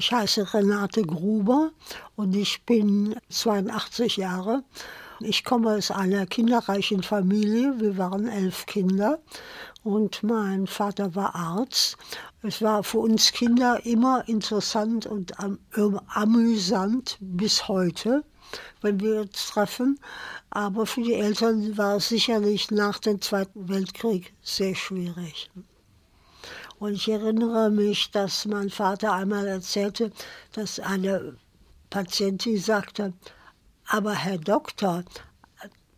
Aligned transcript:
Ich 0.00 0.12
heiße 0.12 0.54
Renate 0.54 1.02
Gruber 1.02 1.72
und 2.16 2.34
ich 2.34 2.64
bin 2.64 3.16
82 3.28 4.16
Jahre. 4.16 4.64
Ich 5.20 5.44
komme 5.44 5.72
aus 5.76 5.90
einer 5.90 6.24
kinderreichen 6.24 7.02
Familie. 7.02 7.78
Wir 7.78 7.98
waren 7.98 8.26
elf 8.26 8.64
Kinder 8.64 9.18
und 9.82 10.22
mein 10.22 10.66
Vater 10.66 11.14
war 11.14 11.34
Arzt. 11.34 11.98
Es 12.40 12.62
war 12.62 12.82
für 12.82 13.00
uns 13.00 13.32
Kinder 13.32 13.84
immer 13.84 14.26
interessant 14.26 15.04
und 15.04 15.38
am, 15.38 15.58
amüsant 16.08 17.18
bis 17.20 17.68
heute, 17.68 18.24
wenn 18.80 19.00
wir 19.00 19.20
uns 19.20 19.48
treffen. 19.48 20.00
Aber 20.48 20.86
für 20.86 21.02
die 21.02 21.12
Eltern 21.12 21.76
war 21.76 21.96
es 21.96 22.08
sicherlich 22.08 22.70
nach 22.70 23.00
dem 23.00 23.20
Zweiten 23.20 23.68
Weltkrieg 23.68 24.32
sehr 24.40 24.74
schwierig. 24.74 25.50
Und 26.80 26.94
ich 26.94 27.08
erinnere 27.10 27.70
mich, 27.70 28.10
dass 28.10 28.46
mein 28.46 28.70
Vater 28.70 29.12
einmal 29.12 29.46
erzählte, 29.46 30.10
dass 30.54 30.80
eine 30.80 31.36
Patientin 31.90 32.56
sagte, 32.56 33.12
aber 33.86 34.14
Herr 34.14 34.38
Doktor, 34.38 35.04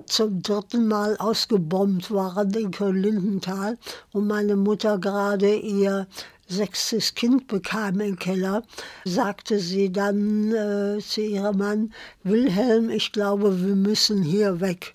zum 0.06 0.42
dritten 0.42 0.88
Mal 0.88 1.16
ausgebombt 1.18 2.10
waren 2.10 2.52
in 2.54 2.70
Köln-Lindenthal 2.70 3.76
und 4.12 4.26
meine 4.26 4.56
Mutter 4.56 4.98
gerade 4.98 5.56
ihr 5.56 6.06
sechstes 6.50 7.14
Kind 7.14 7.46
bekam 7.46 8.00
im 8.00 8.18
Keller, 8.18 8.62
sagte 9.04 9.60
sie 9.60 9.92
dann 9.92 10.52
äh, 10.52 10.98
zu 10.98 11.20
ihrem 11.20 11.58
Mann, 11.58 11.94
Wilhelm, 12.24 12.90
ich 12.90 13.12
glaube, 13.12 13.64
wir 13.64 13.76
müssen 13.76 14.22
hier 14.22 14.60
weg. 14.60 14.92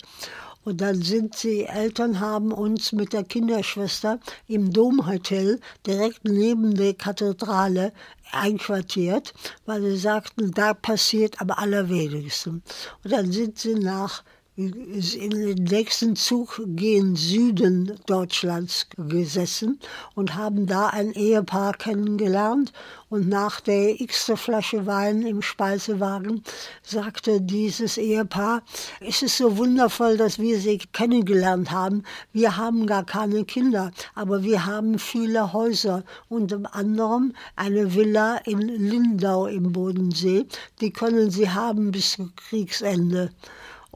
Und 0.64 0.80
dann 0.80 1.00
sind 1.00 1.36
sie, 1.36 1.62
Eltern 1.62 2.18
haben 2.18 2.50
uns 2.50 2.90
mit 2.90 3.12
der 3.12 3.22
Kinderschwester 3.22 4.18
im 4.48 4.72
Domhotel 4.72 5.60
direkt 5.86 6.24
neben 6.24 6.74
der 6.74 6.94
Kathedrale 6.94 7.92
einquartiert, 8.32 9.34
weil 9.64 9.82
sie 9.82 9.96
sagten, 9.96 10.52
da 10.52 10.74
passiert 10.74 11.40
am 11.40 11.50
allerwenigsten. 11.50 12.62
Und 13.04 13.12
dann 13.12 13.32
sind 13.32 13.58
sie 13.58 13.74
nach 13.74 14.22
in 14.56 15.30
den 15.30 15.64
nächsten 15.64 16.16
Zug 16.16 16.62
gehen 16.64 17.14
Süden 17.14 17.92
Deutschlands 18.06 18.86
gesessen 18.96 19.78
und 20.14 20.34
haben 20.34 20.66
da 20.66 20.86
ein 20.86 21.12
Ehepaar 21.12 21.74
kennengelernt. 21.74 22.72
Und 23.10 23.28
nach 23.28 23.60
der 23.60 24.00
x 24.00 24.32
Flasche 24.34 24.86
Wein 24.86 25.22
im 25.22 25.42
Speisewagen 25.42 26.42
sagte 26.82 27.42
dieses 27.42 27.98
Ehepaar, 27.98 28.62
es 29.00 29.20
ist 29.20 29.36
so 29.36 29.58
wundervoll, 29.58 30.16
dass 30.16 30.38
wir 30.38 30.58
sie 30.58 30.78
kennengelernt 30.78 31.70
haben. 31.70 32.02
Wir 32.32 32.56
haben 32.56 32.86
gar 32.86 33.04
keine 33.04 33.44
Kinder, 33.44 33.92
aber 34.14 34.42
wir 34.42 34.64
haben 34.64 34.98
viele 34.98 35.52
Häuser, 35.52 36.02
unter 36.30 36.74
anderem 36.74 37.34
eine 37.56 37.94
Villa 37.94 38.38
in 38.38 38.60
Lindau 38.60 39.48
im 39.48 39.72
Bodensee. 39.72 40.46
Die 40.80 40.92
können 40.92 41.30
sie 41.30 41.50
haben 41.50 41.92
bis 41.92 42.16
Kriegsende. 42.36 43.30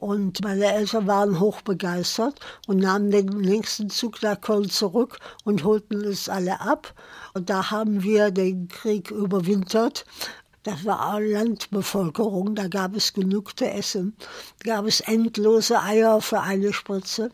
Und 0.01 0.43
meine 0.43 0.65
Eltern 0.65 1.05
waren 1.05 1.39
hochbegeistert 1.39 2.39
und 2.65 2.79
nahmen 2.79 3.11
den 3.11 3.27
nächsten 3.27 3.91
Zug 3.91 4.23
nach 4.23 4.41
Köln 4.41 4.67
zurück 4.67 5.19
und 5.43 5.63
holten 5.63 6.03
es 6.03 6.27
alle 6.27 6.59
ab. 6.59 6.95
Und 7.35 7.51
da 7.51 7.69
haben 7.69 8.01
wir 8.01 8.31
den 8.31 8.67
Krieg 8.67 9.11
überwintert. 9.11 10.05
Das 10.63 10.85
war 10.85 11.21
Landbevölkerung, 11.21 12.55
da 12.55 12.67
gab 12.67 12.95
es 12.95 13.13
genug 13.13 13.55
zu 13.59 13.69
essen. 13.69 14.15
Da 14.63 14.77
gab 14.77 14.87
es 14.87 15.01
endlose 15.01 15.79
Eier 15.79 16.19
für 16.19 16.39
eine 16.39 16.73
Spritze. 16.73 17.29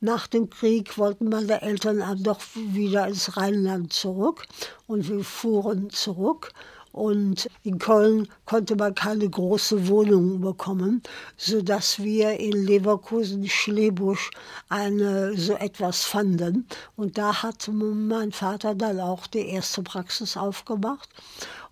Nach 0.00 0.26
dem 0.26 0.50
Krieg 0.50 0.98
wollten 0.98 1.28
meine 1.28 1.62
Eltern 1.62 2.02
doch 2.24 2.40
wieder 2.56 3.06
ins 3.06 3.36
Rheinland 3.36 3.92
zurück 3.92 4.44
und 4.88 5.08
wir 5.08 5.22
fuhren 5.22 5.88
zurück. 5.90 6.52
Und 6.92 7.48
in 7.62 7.78
Köln 7.78 8.28
konnte 8.44 8.76
man 8.76 8.94
keine 8.94 9.28
große 9.28 9.88
Wohnung 9.88 10.40
bekommen, 10.40 11.02
sodass 11.36 12.02
wir 12.02 12.38
in 12.38 12.52
Leverkusen-Schlebusch 12.52 14.30
eine, 14.68 15.36
so 15.36 15.54
etwas 15.54 16.04
fanden. 16.04 16.66
Und 16.96 17.16
da 17.16 17.42
hat 17.42 17.68
mein 17.72 18.32
Vater 18.32 18.74
dann 18.74 19.00
auch 19.00 19.26
die 19.26 19.48
erste 19.48 19.82
Praxis 19.82 20.36
aufgemacht. 20.36 21.08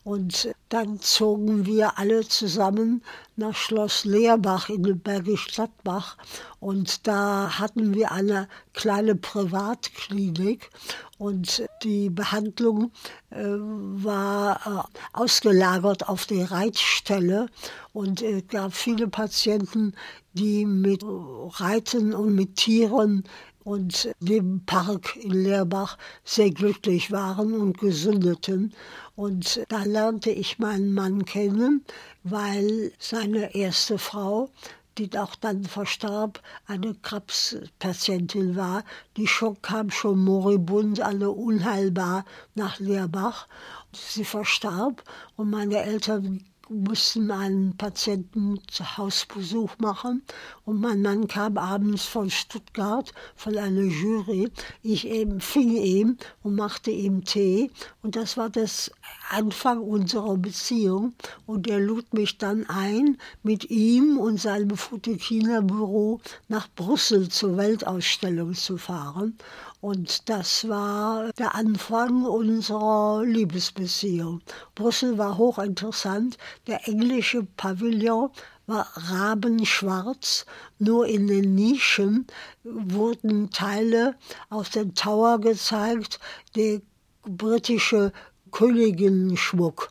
Und 0.02 0.48
dann 0.70 0.98
zogen 1.00 1.66
wir 1.66 1.98
alle 1.98 2.26
zusammen 2.26 3.02
nach 3.36 3.54
Schloss 3.54 4.04
Leerbach 4.04 4.70
in 4.70 5.00
Bergisch 5.00 5.48
Gladbach. 5.48 6.16
Und 6.58 7.06
da 7.06 7.58
hatten 7.58 7.94
wir 7.94 8.10
eine 8.10 8.48
kleine 8.72 9.14
Privatklinik. 9.14 10.70
Und 11.18 11.66
die 11.82 12.08
Behandlung 12.08 12.92
äh, 13.28 13.44
war 13.44 14.60
äh, 14.66 14.98
ausgelagert 15.12 16.08
auf 16.08 16.24
die 16.24 16.42
Reitstelle. 16.42 17.46
Und 17.92 18.22
es 18.22 18.46
gab 18.48 18.74
viele 18.74 19.06
Patienten, 19.06 19.94
die 20.32 20.64
mit 20.64 21.02
Reiten 21.04 22.14
und 22.14 22.34
mit 22.34 22.56
Tieren 22.56 23.24
und 23.64 24.10
dem 24.20 24.64
Park 24.64 25.16
in 25.16 25.32
Leerbach 25.32 25.98
sehr 26.24 26.50
glücklich 26.50 27.10
waren 27.10 27.52
und 27.52 27.78
gesundeten. 27.78 28.74
Und 29.16 29.64
da 29.68 29.84
lernte 29.84 30.30
ich 30.30 30.58
meinen 30.58 30.94
Mann 30.94 31.24
kennen, 31.24 31.84
weil 32.22 32.92
seine 32.98 33.54
erste 33.54 33.98
Frau, 33.98 34.50
die 34.98 35.16
auch 35.18 35.34
dann 35.34 35.64
verstarb, 35.64 36.42
eine 36.66 36.94
Krebspatientin 36.94 38.56
war. 38.56 38.84
Die 39.16 39.26
schon, 39.26 39.60
kam 39.62 39.90
schon 39.90 40.18
moribund, 40.18 41.00
alle 41.00 41.30
unheilbar 41.30 42.24
nach 42.54 42.78
Leerbach. 42.80 43.46
Sie 43.92 44.24
verstarb 44.24 45.02
und 45.36 45.50
meine 45.50 45.82
Eltern 45.82 46.44
mussten 46.70 47.30
einen 47.30 47.76
Patienten 47.76 48.60
zu 48.70 48.96
Hausbesuch 48.96 49.76
machen. 49.78 50.22
Und 50.64 50.80
mein 50.80 51.02
Mann 51.02 51.26
kam 51.26 51.58
abends 51.58 52.04
von 52.04 52.30
Stuttgart 52.30 53.12
von 53.34 53.58
einer 53.58 53.82
Jury. 53.82 54.50
Ich 54.82 55.10
empfing 55.10 55.76
ihn 55.76 56.18
und 56.42 56.54
machte 56.54 56.90
ihm 56.92 57.24
Tee. 57.24 57.70
Und 58.02 58.16
das 58.16 58.36
war 58.36 58.48
das 58.48 58.90
Anfang 59.30 59.80
unserer 59.80 60.36
Beziehung. 60.36 61.14
Und 61.46 61.68
er 61.68 61.80
lud 61.80 62.14
mich 62.14 62.38
dann 62.38 62.68
ein, 62.68 63.18
mit 63.42 63.70
ihm 63.70 64.18
und 64.18 64.40
seinem 64.40 64.76
Fotokina-Büro 64.76 66.20
nach 66.48 66.68
Brüssel 66.76 67.28
zur 67.28 67.56
Weltausstellung 67.56 68.54
zu 68.54 68.78
fahren 68.78 69.36
und 69.80 70.28
das 70.28 70.68
war 70.68 71.32
der 71.38 71.54
Anfang 71.54 72.24
unserer 72.24 73.22
Liebesbeziehung. 73.24 74.42
Brüssel 74.74 75.16
war 75.16 75.38
hochinteressant. 75.38 76.36
Der 76.66 76.86
englische 76.86 77.44
Pavillon 77.44 78.30
war 78.66 78.88
rabenschwarz. 78.94 80.44
Nur 80.78 81.06
in 81.06 81.26
den 81.26 81.54
Nischen 81.54 82.26
wurden 82.62 83.50
Teile 83.50 84.16
aus 84.50 84.70
dem 84.70 84.94
Tower 84.94 85.40
gezeigt, 85.40 86.20
der 86.56 86.82
britische 87.22 88.12
Königinnenschmuck. 88.52 89.90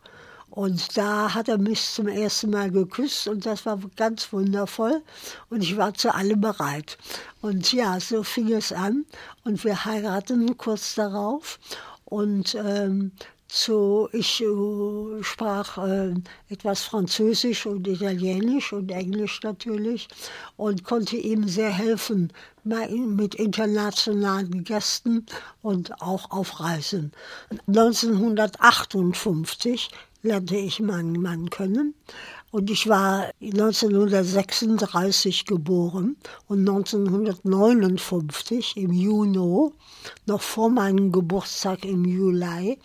Und 0.60 0.98
da 0.98 1.34
hat 1.34 1.48
er 1.48 1.58
mich 1.58 1.82
zum 1.82 2.10
ersten 2.10 2.50
Mal 2.50 2.70
geküsst 2.70 3.30
und 3.30 3.46
das 3.46 3.66
war 3.66 3.80
ganz 3.96 4.34
wundervoll. 4.34 5.02
Und 5.50 5.64
ich 5.64 5.78
war 5.78 5.94
zu 5.94 6.14
allem 6.14 6.42
bereit. 6.42 6.98
Und 7.40 7.72
ja, 7.72 7.98
so 8.02 8.24
fing 8.24 8.52
es 8.52 8.74
an. 8.74 9.06
Und 9.46 9.64
wir 9.64 9.86
heirateten 9.86 10.58
kurz 10.58 10.96
darauf. 10.96 11.60
Und 12.04 12.56
ähm, 12.56 13.14
so, 13.48 14.10
ich 14.12 14.42
äh, 14.42 15.24
sprach 15.24 15.78
äh, 15.78 16.14
etwas 16.50 16.84
Französisch 16.84 17.66
und 17.66 17.88
Italienisch 17.88 18.74
und 18.74 18.92
Englisch 18.92 19.40
natürlich 19.42 20.10
und 20.56 20.84
konnte 20.84 21.16
ihm 21.16 21.48
sehr 21.48 21.72
helfen 21.72 22.32
mit 22.64 23.34
internationalen 23.34 24.64
Gästen 24.64 25.26
und 25.64 26.00
auch 26.02 26.30
auf 26.30 26.60
Reisen. 26.60 27.12
1958 27.68 29.90
lernte 30.22 30.58
ich 30.58 30.80
meinen 30.80 31.20
Mann 31.22 31.50
kennen. 31.50 31.96
Und 32.52 32.70
ich 32.72 32.90
war 32.90 33.30
1936 33.42 35.46
geboren 35.46 36.18
und 36.48 36.68
1959 36.68 38.76
im 38.78 38.92
Juni, 38.92 39.70
noch 40.26 40.42
vor 40.42 40.72
meinem 40.72 41.12
Geburtstag 41.12 41.86
im 41.86 42.06
Juli, 42.06 42.80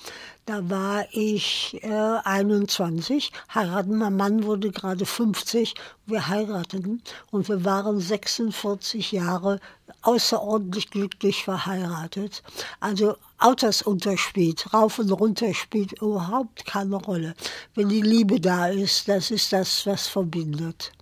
Da 0.46 0.69
war 0.69 1.06
ich 1.11 1.79
äh, 1.82 1.88
21, 1.88 3.32
heiraten. 3.55 3.96
Mein 3.96 4.14
Mann 4.14 4.44
wurde 4.44 4.70
gerade 4.70 5.06
50. 5.06 5.75
Wir 6.05 6.29
heirateten 6.29 7.02
und 7.31 7.49
wir 7.49 7.64
waren 7.64 7.99
46 7.99 9.12
Jahre 9.12 9.58
außerordentlich 10.02 10.91
glücklich 10.91 11.44
verheiratet. 11.44 12.43
Also 12.79 13.17
Altersunterschied, 13.38 14.75
rauf 14.75 14.99
und 14.99 15.11
runter 15.12 15.55
spielt 15.55 16.02
überhaupt 16.02 16.67
keine 16.67 16.96
Rolle. 16.96 17.35
Wenn 17.75 17.88
die 17.88 18.02
Liebe 18.02 18.38
da 18.38 18.67
ist, 18.67 19.08
das 19.08 19.31
ist 19.31 19.50
das, 19.50 19.87
was 19.87 20.08
verbindet. 20.08 20.93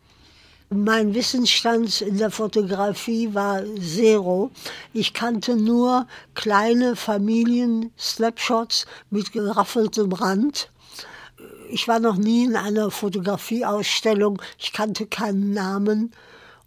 Mein 0.74 1.12
Wissensstand 1.12 2.00
in 2.00 2.16
der 2.16 2.30
Fotografie 2.30 3.34
war 3.34 3.62
zero. 3.78 4.50
Ich 4.94 5.12
kannte 5.12 5.54
nur 5.54 6.06
kleine 6.34 6.96
Familien-Snapshots 6.96 8.86
mit 9.10 9.32
geraffeltem 9.32 10.12
Rand. 10.12 10.70
Ich 11.68 11.88
war 11.88 12.00
noch 12.00 12.16
nie 12.16 12.44
in 12.44 12.56
einer 12.56 12.90
Fotografieausstellung. 12.90 14.40
Ich 14.58 14.72
kannte 14.72 15.06
keinen 15.06 15.52
Namen. 15.52 16.12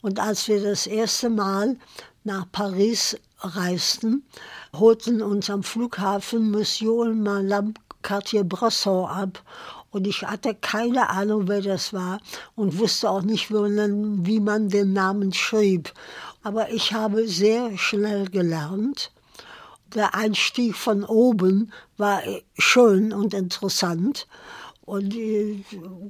Und 0.03 0.19
als 0.19 0.47
wir 0.47 0.61
das 0.61 0.85
erste 0.85 1.31
Mal 1.31 1.75
nach 2.23 2.45
Paris 2.51 3.17
reisten, 3.39 4.23
holten 4.71 5.23
uns 5.23 5.49
am 5.49 5.63
Flughafen 5.63 6.51
Monsieur 6.51 7.11
Madame 7.11 7.73
Cartier-Bresson 8.03 9.09
ab 9.09 9.41
und 9.95 10.05
ich 10.07 10.23
hatte 10.23 10.53
keine 10.53 11.09
Ahnung, 11.09 11.47
wer 11.47 11.61
das 11.61 11.93
war 11.93 12.19
und 12.53 12.79
wusste 12.79 13.09
auch 13.09 13.21
nicht, 13.21 13.49
wie 13.49 14.41
man 14.41 14.67
den 14.67 14.91
Namen 14.91 15.31
schrieb. 15.31 15.93
Aber 16.43 16.69
ich 16.69 16.91
habe 16.91 17.29
sehr 17.29 17.77
schnell 17.77 18.29
gelernt. 18.29 19.13
Der 19.93 20.13
Einstieg 20.13 20.75
von 20.75 21.05
oben 21.05 21.71
war 21.95 22.21
schön 22.57 23.13
und 23.13 23.33
interessant. 23.33 24.27
Und 24.81 25.15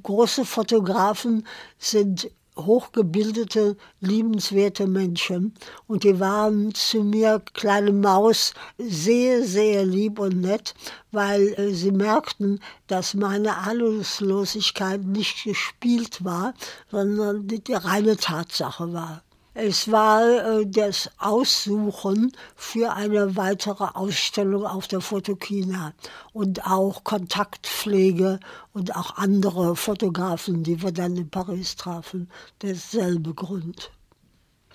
große 0.02 0.44
Fotografen 0.44 1.46
sind 1.78 2.28
hochgebildete, 2.56 3.76
liebenswerte 4.00 4.86
Menschen. 4.86 5.54
Und 5.86 6.04
die 6.04 6.18
waren 6.18 6.74
zu 6.74 7.04
mir, 7.04 7.42
kleine 7.52 7.92
Maus, 7.92 8.54
sehr, 8.78 9.44
sehr 9.44 9.84
lieb 9.84 10.18
und 10.18 10.40
nett, 10.40 10.74
weil 11.12 11.54
äh, 11.54 11.74
sie 11.74 11.92
merkten, 11.92 12.60
dass 12.86 13.14
meine 13.14 13.56
Ahnungslosigkeit 13.56 15.04
nicht 15.04 15.44
gespielt 15.44 16.24
war, 16.24 16.54
sondern 16.90 17.46
die, 17.46 17.62
die 17.62 17.74
reine 17.74 18.16
Tatsache 18.16 18.92
war. 18.92 19.22
Es 19.58 19.90
war 19.90 20.60
äh, 20.60 20.66
das 20.66 21.10
Aussuchen 21.16 22.30
für 22.56 22.92
eine 22.92 23.36
weitere 23.36 23.84
Ausstellung 23.84 24.66
auf 24.66 24.86
der 24.86 25.00
Fotokina 25.00 25.94
und 26.34 26.66
auch 26.66 27.04
Kontaktpflege 27.04 28.38
und 28.74 28.94
auch 28.94 29.16
andere 29.16 29.74
Fotografen, 29.74 30.62
die 30.62 30.82
wir 30.82 30.92
dann 30.92 31.16
in 31.16 31.30
Paris 31.30 31.74
trafen, 31.74 32.30
derselbe 32.60 33.32
Grund. 33.32 33.90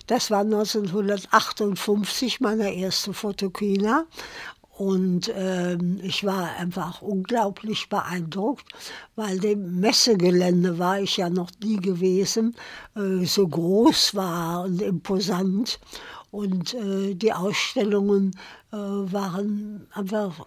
Das 0.08 0.32
war 0.32 0.40
1958 0.40 2.40
meine 2.40 2.74
erste 2.74 3.14
Fotokina 3.14 4.06
und 4.82 5.32
ähm, 5.36 6.00
ich 6.02 6.24
war 6.24 6.56
einfach 6.56 7.02
unglaublich 7.02 7.88
beeindruckt, 7.88 8.66
weil 9.14 9.38
dem 9.38 9.78
Messegelände 9.78 10.76
war 10.76 10.98
ich 10.98 11.18
ja 11.18 11.30
noch 11.30 11.52
nie 11.62 11.76
gewesen, 11.76 12.56
äh, 12.96 13.24
so 13.24 13.46
groß 13.46 14.16
war 14.16 14.64
und 14.64 14.82
imposant. 14.82 15.78
Und 16.32 16.74
äh, 16.74 17.14
die 17.14 17.32
Ausstellungen 17.32 18.32
äh, 18.72 18.76
waren 18.76 19.86
einfach 19.92 20.46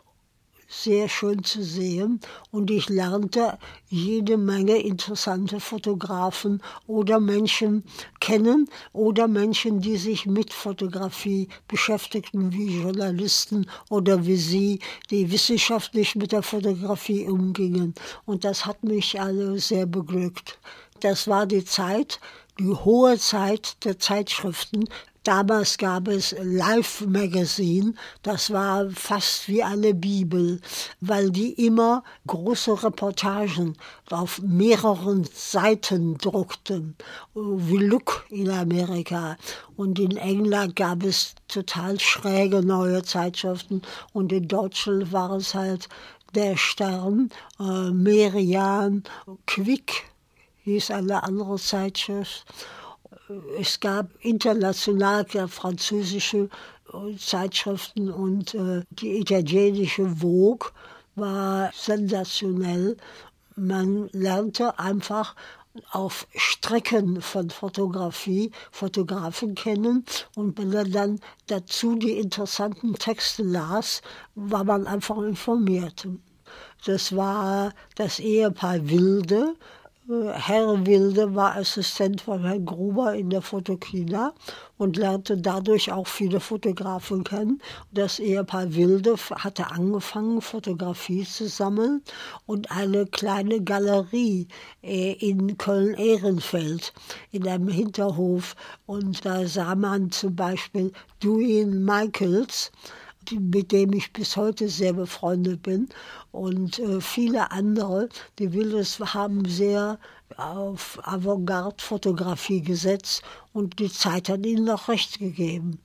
sehr 0.67 1.09
schön 1.09 1.43
zu 1.43 1.63
sehen 1.63 2.19
und 2.51 2.71
ich 2.71 2.89
lernte 2.89 3.57
jede 3.87 4.37
Menge 4.37 4.77
interessante 4.77 5.59
Fotografen 5.59 6.61
oder 6.87 7.19
Menschen 7.19 7.83
kennen 8.19 8.67
oder 8.93 9.27
Menschen, 9.27 9.79
die 9.79 9.97
sich 9.97 10.25
mit 10.25 10.53
Fotografie 10.53 11.49
beschäftigten, 11.67 12.51
wie 12.51 12.81
Journalisten 12.81 13.69
oder 13.89 14.25
wie 14.25 14.37
Sie, 14.37 14.79
die 15.11 15.31
wissenschaftlich 15.31 16.15
mit 16.15 16.31
der 16.31 16.43
Fotografie 16.43 17.27
umgingen. 17.27 17.93
Und 18.25 18.43
das 18.43 18.65
hat 18.65 18.83
mich 18.83 19.19
alle 19.19 19.59
sehr 19.59 19.85
beglückt. 19.85 20.59
Das 21.01 21.27
war 21.27 21.45
die 21.45 21.65
Zeit, 21.65 22.19
die 22.59 22.73
hohe 22.73 23.19
Zeit 23.19 23.83
der 23.83 23.99
Zeitschriften, 23.99 24.85
Damals 25.25 25.79
gab 25.79 26.07
es 26.07 26.35
Life 26.39 27.07
Magazine, 27.07 27.95
das 28.21 28.51
war 28.51 28.91
fast 28.91 29.47
wie 29.47 29.63
eine 29.63 29.95
Bibel, 29.95 30.61
weil 31.01 31.31
die 31.31 31.65
immer 31.65 32.03
große 32.27 32.83
Reportagen 32.83 33.75
auf 34.11 34.39
mehreren 34.43 35.27
Seiten 35.33 36.19
druckten, 36.19 36.95
wie 37.33 37.77
Look 37.77 38.27
in 38.29 38.51
Amerika. 38.51 39.35
Und 39.75 39.97
in 39.97 40.15
England 40.15 40.75
gab 40.75 41.03
es 41.03 41.33
total 41.47 41.99
schräge 41.99 42.61
neue 42.61 43.01
Zeitschriften. 43.01 43.81
Und 44.13 44.31
in 44.31 44.47
Deutschland 44.47 45.11
war 45.11 45.31
es 45.31 45.55
halt 45.55 45.89
der 46.35 46.55
Stern, 46.55 47.31
äh, 47.59 47.89
Merian, 47.89 49.03
Quick 49.47 50.03
hieß 50.65 50.91
eine 50.91 51.23
andere 51.23 51.55
Zeitschrift 51.57 52.45
es 53.59 53.79
gab 53.79 54.09
international 54.19 55.25
französische 55.47 56.49
äh, 56.93 57.17
Zeitschriften 57.17 58.11
und 58.11 58.53
äh, 58.53 58.83
die 58.89 59.19
italienische 59.19 60.07
Vogue 60.07 60.69
war 61.15 61.71
sensationell. 61.73 62.97
Man 63.55 64.09
lernte 64.11 64.77
einfach 64.77 65.35
auf 65.91 66.27
Strecken 66.35 67.21
von 67.21 67.49
Fotografie 67.49 68.51
Fotografen 68.71 69.55
kennen 69.55 70.05
und 70.35 70.57
wenn 70.57 70.71
er 70.71 70.85
dann 70.85 71.19
dazu 71.47 71.95
die 71.95 72.17
interessanten 72.19 72.93
Texte 72.93 73.43
las, 73.43 74.01
war 74.35 74.63
man 74.63 74.87
einfach 74.87 75.17
informiert. 75.17 76.07
Das 76.85 77.15
war 77.15 77.73
das 77.95 78.19
Ehepaar 78.19 78.87
Wilde, 78.87 79.55
Herr 80.07 80.85
Wilde 80.85 81.33
war 81.33 81.55
Assistent 81.55 82.21
von 82.21 82.43
Herrn 82.43 82.63
Gruber 82.63 83.15
in 83.15 83.31
der 83.31 83.41
Fotokina 83.41 84.35
und 84.77 84.97
lernte 84.97 85.35
dadurch 85.35 85.91
auch 85.91 86.05
viele 86.05 86.39
Fotografen 86.39 87.23
kennen. 87.23 87.59
Das 87.91 88.19
Ehepaar 88.19 88.75
Wilde 88.75 89.15
hatte 89.31 89.71
angefangen, 89.71 90.41
Fotografie 90.41 91.23
zu 91.23 91.47
sammeln 91.47 92.03
und 92.45 92.69
eine 92.69 93.07
kleine 93.07 93.63
Galerie 93.63 94.47
äh, 94.83 95.13
in 95.13 95.57
Köln-Ehrenfeld 95.57 96.93
in 97.31 97.47
einem 97.47 97.69
Hinterhof. 97.69 98.55
Und 98.85 99.25
da 99.25 99.47
sah 99.47 99.73
man 99.73 100.11
zum 100.11 100.35
Beispiel 100.35 100.91
Duane 101.19 101.77
Michaels, 101.77 102.71
mit 103.31 103.71
dem 103.71 103.93
ich 103.93 104.13
bis 104.13 104.37
heute 104.37 104.69
sehr 104.69 104.93
befreundet 104.93 105.63
bin. 105.63 105.89
Und 106.31 106.79
äh, 106.79 107.01
viele 107.01 107.51
andere, 107.51 108.09
die 108.39 108.53
Wildes 108.53 108.99
haben 108.99 109.45
sehr 109.45 109.99
auf 110.37 110.99
Avantgarde-Fotografie 111.03 112.61
gesetzt 112.61 113.21
und 113.53 113.79
die 113.79 113.91
Zeit 113.91 114.29
hat 114.29 114.45
ihnen 114.45 114.65
noch 114.65 114.89
recht 114.89 115.19
gegeben. 115.19 115.79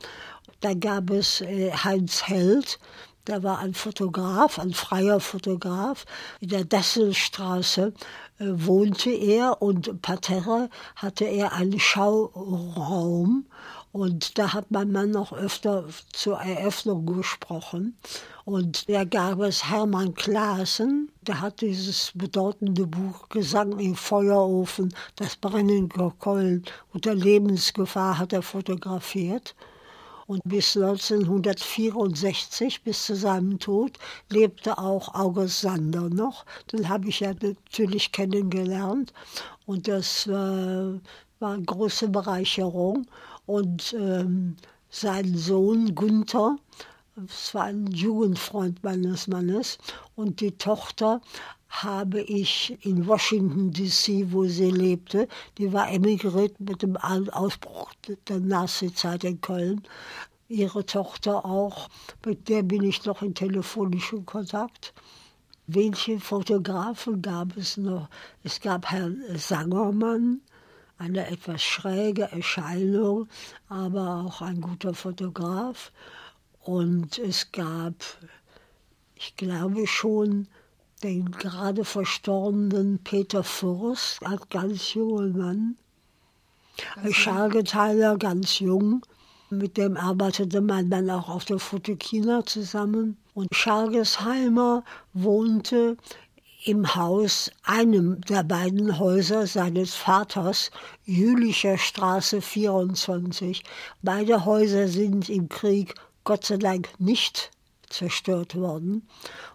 Da 0.60 0.74
gab 0.74 1.10
es 1.10 1.40
äh, 1.40 1.72
Heinz 1.72 2.22
Held, 2.26 2.78
der 3.26 3.42
war 3.42 3.58
ein 3.58 3.74
Fotograf, 3.74 4.58
ein 4.58 4.72
freier 4.72 5.20
Fotograf. 5.20 6.04
In 6.40 6.48
der 6.48 6.64
Dasselstraße 6.64 7.92
äh, 8.38 8.44
wohnte 8.46 9.10
er 9.10 9.62
und 9.62 10.02
parterre 10.02 10.70
hatte 10.96 11.26
er 11.26 11.52
einen 11.52 11.78
Schauraum 11.78 13.46
und 13.92 14.38
da 14.38 14.52
hat 14.52 14.70
mein 14.70 14.92
Mann 14.92 15.10
noch 15.10 15.32
öfter 15.32 15.84
zur 16.12 16.40
Eröffnung 16.40 17.06
gesprochen. 17.06 17.96
Und 18.44 18.88
da 18.88 19.02
gab 19.04 19.40
es 19.40 19.68
Hermann 19.68 20.14
Klaassen, 20.14 21.10
der 21.22 21.40
hat 21.40 21.60
dieses 21.60 22.12
bedeutende 22.14 22.86
Buch 22.86 23.28
Gesang 23.28 23.80
im 23.80 23.96
Feuerofen, 23.96 24.94
das 25.16 25.34
brennende 25.36 26.12
Keulen 26.20 26.64
unter 26.92 27.14
Lebensgefahr 27.14 28.18
hat 28.18 28.32
er 28.32 28.42
fotografiert. 28.42 29.56
Und 30.28 30.40
bis 30.44 30.76
1964, 30.76 32.84
bis 32.84 33.06
zu 33.06 33.16
seinem 33.16 33.58
Tod, 33.58 33.98
lebte 34.28 34.78
auch 34.78 35.12
August 35.16 35.62
Sander 35.62 36.08
noch. 36.08 36.46
Den 36.70 36.88
habe 36.88 37.08
ich 37.08 37.18
ja 37.18 37.34
natürlich 37.34 38.12
kennengelernt. 38.12 39.12
Und 39.66 39.88
das 39.88 40.28
äh, 40.28 40.30
war 40.30 41.54
eine 41.54 41.64
große 41.64 42.08
Bereicherung 42.08 43.08
und 43.50 43.96
ähm, 43.98 44.56
sein 44.90 45.36
Sohn 45.36 45.96
Günther, 45.96 46.56
das 47.16 47.52
war 47.52 47.64
ein 47.64 47.88
Jugendfreund 47.88 48.84
meines 48.84 49.26
Mannes, 49.26 49.78
und 50.14 50.40
die 50.40 50.52
Tochter 50.52 51.20
habe 51.68 52.20
ich 52.20 52.78
in 52.86 53.08
Washington 53.08 53.72
DC, 53.72 54.32
wo 54.32 54.44
sie 54.44 54.70
lebte, 54.70 55.26
die 55.58 55.72
war 55.72 55.90
emigriert 55.90 56.60
mit 56.60 56.82
dem 56.82 56.96
Ausbruch 56.96 57.92
der 58.28 58.38
Nazi-Zeit 58.38 59.24
in 59.24 59.40
Köln. 59.40 59.82
Ihre 60.48 60.86
Tochter 60.86 61.44
auch, 61.44 61.88
mit 62.24 62.48
der 62.48 62.62
bin 62.62 62.84
ich 62.84 63.04
noch 63.04 63.20
in 63.22 63.34
telefonischem 63.34 64.26
Kontakt. 64.26 64.94
Welche 65.66 66.20
Fotografen 66.20 67.20
gab 67.20 67.56
es 67.56 67.76
noch? 67.76 68.08
Es 68.44 68.60
gab 68.60 68.86
Herrn 68.86 69.22
Sangermann, 69.36 70.40
eine 71.00 71.26
etwas 71.28 71.62
schräge 71.62 72.30
Erscheinung, 72.30 73.26
aber 73.68 74.24
auch 74.26 74.42
ein 74.42 74.60
guter 74.60 74.92
Fotograf. 74.92 75.92
Und 76.60 77.18
es 77.18 77.52
gab, 77.52 77.94
ich 79.14 79.34
glaube 79.36 79.86
schon, 79.86 80.46
den 81.02 81.30
gerade 81.30 81.86
verstorbenen 81.86 82.98
Peter 83.02 83.42
Furst 83.42 84.22
als 84.24 84.46
ganz 84.50 84.92
junger 84.92 85.28
Mann. 85.28 85.76
Schargeteiler, 87.10 88.18
ganz 88.18 88.58
jung. 88.58 89.04
Mit 89.48 89.78
dem 89.78 89.96
arbeitete 89.96 90.60
man 90.60 90.90
dann 90.90 91.08
auch 91.10 91.30
auf 91.30 91.46
der 91.46 91.58
Fotokina 91.58 92.44
zusammen. 92.44 93.16
Und 93.32 93.54
Schargesheimer 93.54 94.84
wohnte 95.14 95.96
im 96.64 96.94
Haus, 96.94 97.50
einem 97.62 98.20
der 98.22 98.42
beiden 98.42 98.98
Häuser 98.98 99.46
seines 99.46 99.94
Vaters, 99.94 100.70
Jülicher 101.04 101.78
Straße 101.78 102.42
24. 102.42 103.62
Beide 104.02 104.44
Häuser 104.44 104.88
sind 104.88 105.30
im 105.30 105.48
Krieg 105.48 105.94
Gott 106.24 106.44
sei 106.44 106.58
Dank 106.58 106.88
nicht 106.98 107.50
zerstört 107.88 108.54
worden. 108.56 109.08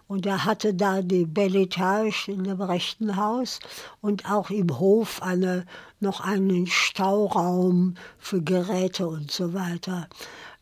Und 0.08 0.26
er 0.26 0.44
hatte 0.44 0.74
da 0.74 1.00
die 1.00 1.24
Belletage 1.24 2.28
in 2.28 2.44
dem 2.44 2.60
rechten 2.60 3.16
Haus 3.16 3.60
und 4.00 4.30
auch 4.30 4.50
im 4.50 4.78
Hof 4.78 5.22
eine, 5.22 5.64
noch 6.00 6.20
einen 6.20 6.66
Stauraum 6.66 7.94
für 8.18 8.42
Geräte 8.42 9.06
und 9.06 9.30
so 9.30 9.54
weiter. 9.54 10.08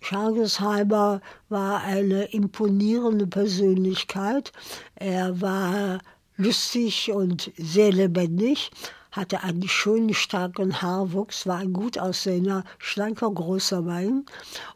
Schargesheimer 0.00 1.20
war 1.48 1.82
eine 1.82 2.24
imponierende 2.24 3.26
Persönlichkeit. 3.26 4.52
Er 4.94 5.40
war 5.40 5.98
lustig 6.36 7.12
und 7.12 7.50
sehr 7.56 7.92
lebendig, 7.92 8.70
hatte 9.14 9.44
einen 9.44 9.68
schönen, 9.68 10.12
starken 10.12 10.82
Haarwuchs, 10.82 11.46
war 11.46 11.58
ein 11.58 11.72
gut 11.72 11.98
aussehender, 11.98 12.64
schlanker, 12.78 13.30
großer 13.30 13.80
Mann. 13.80 14.26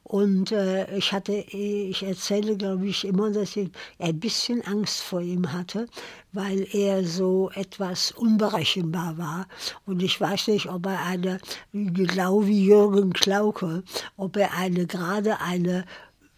Und 0.04 0.52
äh, 0.52 0.96
ich 0.96 1.12
hatte, 1.12 1.32
ich 1.32 2.04
erzähle, 2.04 2.56
glaube 2.56 2.86
ich, 2.86 3.04
immer, 3.04 3.30
dass 3.30 3.56
ich 3.56 3.70
ein 3.98 4.20
bisschen 4.20 4.64
Angst 4.64 5.00
vor 5.00 5.20
ihm 5.20 5.52
hatte, 5.52 5.88
weil 6.32 6.68
er 6.72 7.04
so 7.04 7.50
etwas 7.54 8.12
unberechenbar 8.12 9.18
war. 9.18 9.48
Und 9.86 10.02
ich 10.04 10.20
weiß 10.20 10.48
nicht, 10.48 10.68
ob 10.68 10.86
er 10.86 11.04
eine, 11.04 11.40
genau 11.72 12.46
wie 12.46 12.64
Jürgen 12.64 13.12
Klauke, 13.12 13.82
ob 14.16 14.36
er 14.36 14.54
eine 14.54 14.86
gerade 14.86 15.40
eine 15.40 15.84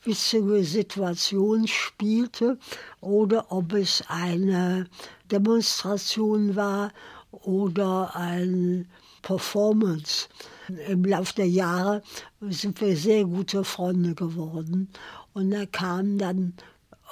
witzige 0.04 0.64
Situation 0.64 1.66
spielte 1.66 2.59
oder 3.00 3.50
ob 3.52 3.73
es 3.75 4.02
eine 4.09 4.87
Demonstration 5.30 6.57
war 6.57 6.92
oder 7.30 8.14
ein 8.16 8.88
Performance. 9.23 10.28
Im 10.88 11.04
Laufe 11.04 11.35
der 11.35 11.49
Jahre 11.49 12.02
sind 12.40 12.80
wir 12.80 12.97
sehr 12.97 13.25
gute 13.25 13.64
Freunde 13.64 14.14
geworden. 14.14 14.88
Und 15.33 15.52
er 15.52 15.66
kam 15.66 16.19
dann 16.19 16.54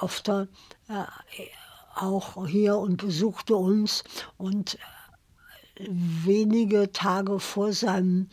öfter 0.01 0.47
äh, 0.87 1.03
auch 1.95 2.47
hier 2.47 2.77
und 2.77 2.97
besuchte 2.97 3.55
uns. 3.55 4.03
Und 4.37 4.77
wenige 5.79 6.91
Tage 6.91 7.39
vor 7.39 7.73
seinem 7.73 8.27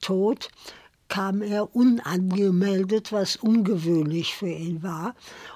Tod 0.00 0.48
kam 1.08 1.42
er 1.42 1.74
unangemeldet, 1.74 3.12
was 3.12 3.36
ungewöhnlich 3.36 4.34
für 4.34 4.48
ihn 4.48 4.82
war. 4.82 5.14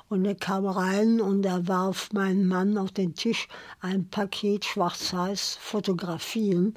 Und 0.09 0.25
er 0.25 0.35
kam 0.35 0.67
rein 0.67 1.21
und 1.21 1.45
er 1.45 1.67
warf 1.69 2.13
meinen 2.13 2.47
Mann 2.47 2.79
auf 2.79 2.93
den 2.93 3.15
Tisch 3.15 3.49
ein 3.81 4.09
Paket 4.09 4.65
schwarz-weiß 4.65 5.59
Fotografien. 5.61 6.75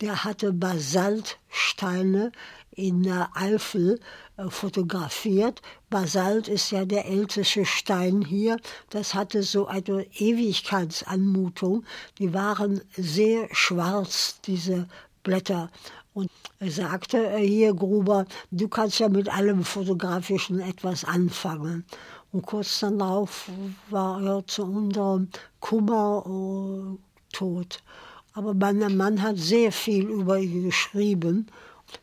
Der 0.00 0.24
hatte 0.24 0.52
Basaltsteine 0.52 2.32
in 2.78 3.02
der 3.02 3.30
Eifel 3.34 3.98
äh, 4.36 4.48
fotografiert. 4.48 5.60
Basalt 5.90 6.46
ist 6.46 6.70
ja 6.70 6.84
der 6.84 7.06
älteste 7.06 7.64
Stein 7.64 8.22
hier. 8.22 8.56
Das 8.90 9.14
hatte 9.14 9.42
so 9.42 9.66
eine 9.66 10.06
Ewigkeitsanmutung. 10.14 11.84
Die 12.18 12.32
waren 12.32 12.80
sehr 12.96 13.48
schwarz, 13.50 14.40
diese 14.44 14.86
Blätter. 15.24 15.70
Und 16.18 16.30
sagte, 16.60 17.18
äh, 17.28 17.46
hier 17.46 17.74
Gruber, 17.74 18.26
du 18.50 18.66
kannst 18.66 18.98
ja 18.98 19.08
mit 19.08 19.28
allem 19.28 19.62
Fotografischen 19.62 20.58
etwas 20.58 21.04
anfangen. 21.04 21.84
Und 22.32 22.44
kurz 22.44 22.80
darauf 22.80 23.48
war 23.88 24.20
er 24.20 24.44
zu 24.46 24.64
unserem 24.64 25.28
Kummer 25.60 26.26
uh, 26.26 26.98
tot. 27.32 27.84
Aber 28.34 28.52
mein 28.52 28.96
Mann 28.96 29.22
hat 29.22 29.38
sehr 29.38 29.70
viel 29.70 30.08
über 30.08 30.38
ihn 30.38 30.64
geschrieben. 30.64 31.46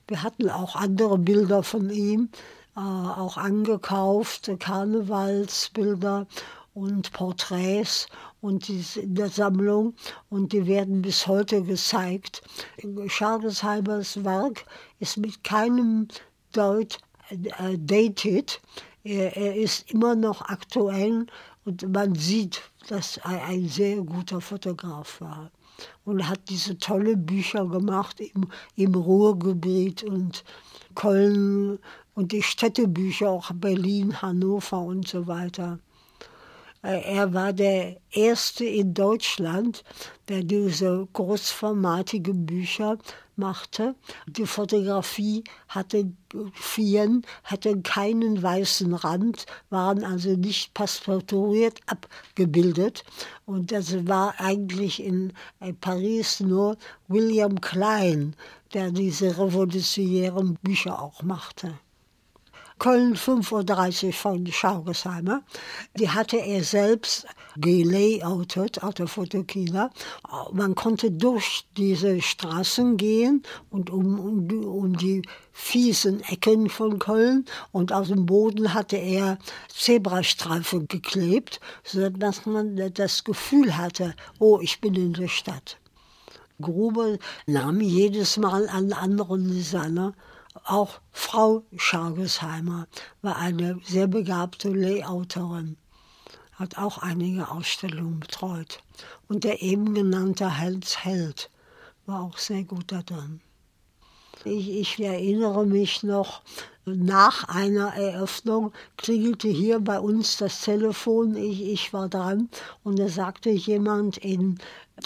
Wir 0.08 0.24
hatten 0.24 0.50
auch 0.50 0.78
andere 0.78 1.18
Bilder 1.18 1.62
von 1.62 1.90
ihm, 1.90 2.30
äh, 2.78 2.80
auch 2.80 3.36
angekauft, 3.36 4.50
Karnevalsbilder 4.60 6.26
und 6.75 7.13
Porträts 7.13 8.08
und 8.41 8.67
die 8.67 8.84
in 9.00 9.15
der 9.15 9.29
Sammlung 9.29 9.96
und 10.29 10.51
die 10.51 10.67
werden 10.67 11.01
bis 11.01 11.25
heute 11.25 11.63
gezeigt. 11.63 12.44
Schadesheimers 13.08 14.24
Werk 14.24 14.65
ist 15.00 15.17
mit 15.17 15.44
keinem 15.44 16.10
Deut 16.51 17.00
äh, 17.29 17.77
dated. 17.77 18.62
Er, 19.03 19.36
er, 19.38 19.55
ist 19.55 19.89
immer 19.91 20.15
noch 20.15 20.41
aktuell 20.41 21.25
und 21.63 21.91
man 21.94 22.13
sieht, 22.13 22.62
dass 22.89 23.17
er 23.17 23.46
ein 23.46 23.70
sehr 23.70 24.01
guter 24.01 24.41
Fotograf 24.41 25.22
war. 25.22 25.51
Und 26.03 26.27
hat 26.27 26.50
diese 26.50 26.77
tolle 26.77 27.17
Bücher 27.17 27.65
gemacht 27.67 28.20
im, 28.20 28.48
im 28.75 28.96
Ruhrgebiet 28.96 30.03
und 30.03 30.44
Köln 30.94 31.79
und 32.15 32.32
die 32.32 32.44
Städtebücher, 32.44 33.29
auch 33.29 33.51
Berlin, 33.53 34.22
Hannover 34.22 34.79
und 34.79 35.08
so 35.08 35.27
weiter. 35.27 35.79
Äh, 36.86 37.01
er 37.15 37.34
war 37.34 37.51
der 37.51 37.98
Erste 38.12 38.63
in 38.63 38.94
Deutschland, 38.94 39.84
der 40.30 40.44
diese 40.44 41.08
großformatigen 41.13 42.46
Bücher 42.46 42.98
machte. 43.36 43.96
Die 44.27 44.46
Fotografie 44.46 45.44
hatte 45.68 46.12
vielen, 46.54 47.25
hatte 47.44 47.82
keinen 47.82 48.42
weißen 48.42 48.94
Rand, 48.94 49.48
waren 49.70 50.04
also 50.04 50.36
nicht 50.36 50.74
passporturiert 50.75 51.80
abgebildet. 51.88 53.04
Und 53.46 53.72
das 53.72 54.08
war 54.08 54.36
eigentlich 54.38 55.01
in 55.01 55.34
Paris 55.82 56.39
nur 56.39 56.77
William 57.08 57.60
Klein, 57.62 58.36
der 58.74 58.92
diese 58.92 59.38
revolutionären 59.38 60.58
Bücher 60.62 61.01
auch 61.01 61.24
machte. 61.24 61.74
Köln 62.77 63.15
5.30 63.15 64.08
Uhr 64.08 64.13
von 64.13 64.48
Schaugersheimer. 64.48 65.44
Die 65.98 66.10
hatte 66.10 66.38
er 66.38 66.63
selbst 66.63 67.25
gelayoutet 67.58 68.82
der 68.98 69.08
Fotokina. 69.08 69.89
Man 70.51 70.75
konnte 70.75 71.10
durch 71.12 71.65
diese 71.77 72.22
Straßen 72.22 72.98
gehen 72.98 73.44
und 73.70 73.89
um, 73.89 74.20
um, 74.20 74.65
um 74.65 74.98
die 74.98 75.22
fiesen 75.53 76.22
Ecken 76.24 76.70
von 76.70 77.00
Köln 77.00 77.46
und 77.72 77.94
auf 77.94 78.08
dem 78.08 78.25
Boden 78.25 78.74
hatte 78.74 78.98
er 78.98 79.38
Zebrastreifen 79.70 80.88
geklebt, 80.88 81.62
sodass 81.84 82.46
man 82.46 82.94
das 82.94 83.24
Gefühl 83.24 83.77
hatte, 83.77 84.15
oh, 84.39 84.60
ich 84.62 84.82
bin 84.82 84.96
in 84.96 85.13
der 85.13 85.29
Stadt. 85.29 85.77
Gruber 86.62 87.17
nahm 87.46 87.82
jedes 87.82 88.38
Mal 88.38 88.67
einen 88.67 88.94
anderen 88.94 89.48
Designer 89.48 90.13
auch 90.64 91.00
Frau 91.12 91.64
Schargesheimer 91.76 92.88
war 93.22 93.36
eine 93.38 93.80
sehr 93.84 94.08
begabte 94.08 94.70
Layouterin, 94.70 95.78
hat 96.54 96.78
auch 96.78 97.00
einige 97.00 97.50
Ausstellungen 97.50 98.20
betreut. 98.20 98.80
Und 99.28 99.44
der 99.44 99.62
eben 99.62 99.94
genannte 99.94 100.58
Hels 100.58 101.04
Held 101.04 101.50
war 102.06 102.22
auch 102.22 102.38
sehr 102.38 102.64
gut 102.64 102.92
da 102.92 103.02
drin. 103.02 103.42
Ich, 104.44 104.70
ich 104.70 105.00
erinnere 105.00 105.66
mich 105.66 106.04
noch, 106.04 106.42
nach 106.86 107.50
einer 107.50 107.96
Eröffnung 107.96 108.72
klingelte 108.98 109.48
hier 109.48 109.80
bei 109.80 110.00
uns 110.00 110.38
das 110.38 110.62
Telefon. 110.62 111.36
Ich, 111.36 111.64
ich 111.64 111.94
war 111.94 112.10
dran 112.10 112.50
und 112.84 113.00
da 113.00 113.08
sagte 113.08 113.50
jemand 113.50 114.18
in 114.18 114.60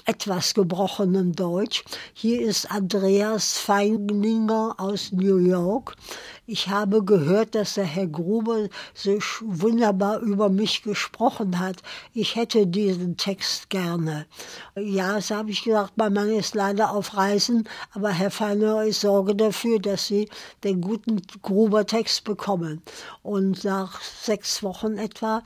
etwas 0.05 0.53
gebrochenem 0.53 1.35
Deutsch. 1.35 1.83
Hier 2.13 2.41
ist 2.41 2.69
Andreas 2.71 3.57
Feininger 3.57 4.75
aus 4.77 5.11
New 5.11 5.37
York. 5.37 5.95
Ich 6.45 6.67
habe 6.67 7.03
gehört, 7.03 7.53
dass 7.53 7.75
der 7.75 7.85
Herr 7.85 8.07
Gruber 8.07 8.69
so 8.93 9.17
wunderbar 9.41 10.19
über 10.19 10.49
mich 10.49 10.81
gesprochen 10.83 11.59
hat. 11.59 11.77
Ich 12.13 12.35
hätte 12.35 12.65
diesen 12.65 13.17
Text 13.17 13.69
gerne. 13.69 14.25
Ja, 14.75 15.13
das 15.13 15.29
habe 15.29 15.51
ich 15.51 15.63
gesagt, 15.63 15.93
mein 15.95 16.13
Mann 16.13 16.29
ist 16.29 16.55
leider 16.55 16.91
auf 16.91 17.15
Reisen, 17.15 17.67
aber 17.93 18.09
Herr 18.09 18.31
Feiner, 18.31 18.83
ich 18.83 18.97
sorge 18.97 19.35
dafür, 19.35 19.79
dass 19.79 20.07
Sie 20.07 20.27
den 20.63 20.81
guten 20.81 21.21
Gruber 21.41 21.69
Gruber-Text 21.69 22.23
bekommen. 22.23 22.81
Und 23.21 23.63
nach 23.63 24.01
sechs 24.01 24.63
Wochen 24.63 24.97
etwa 24.97 25.43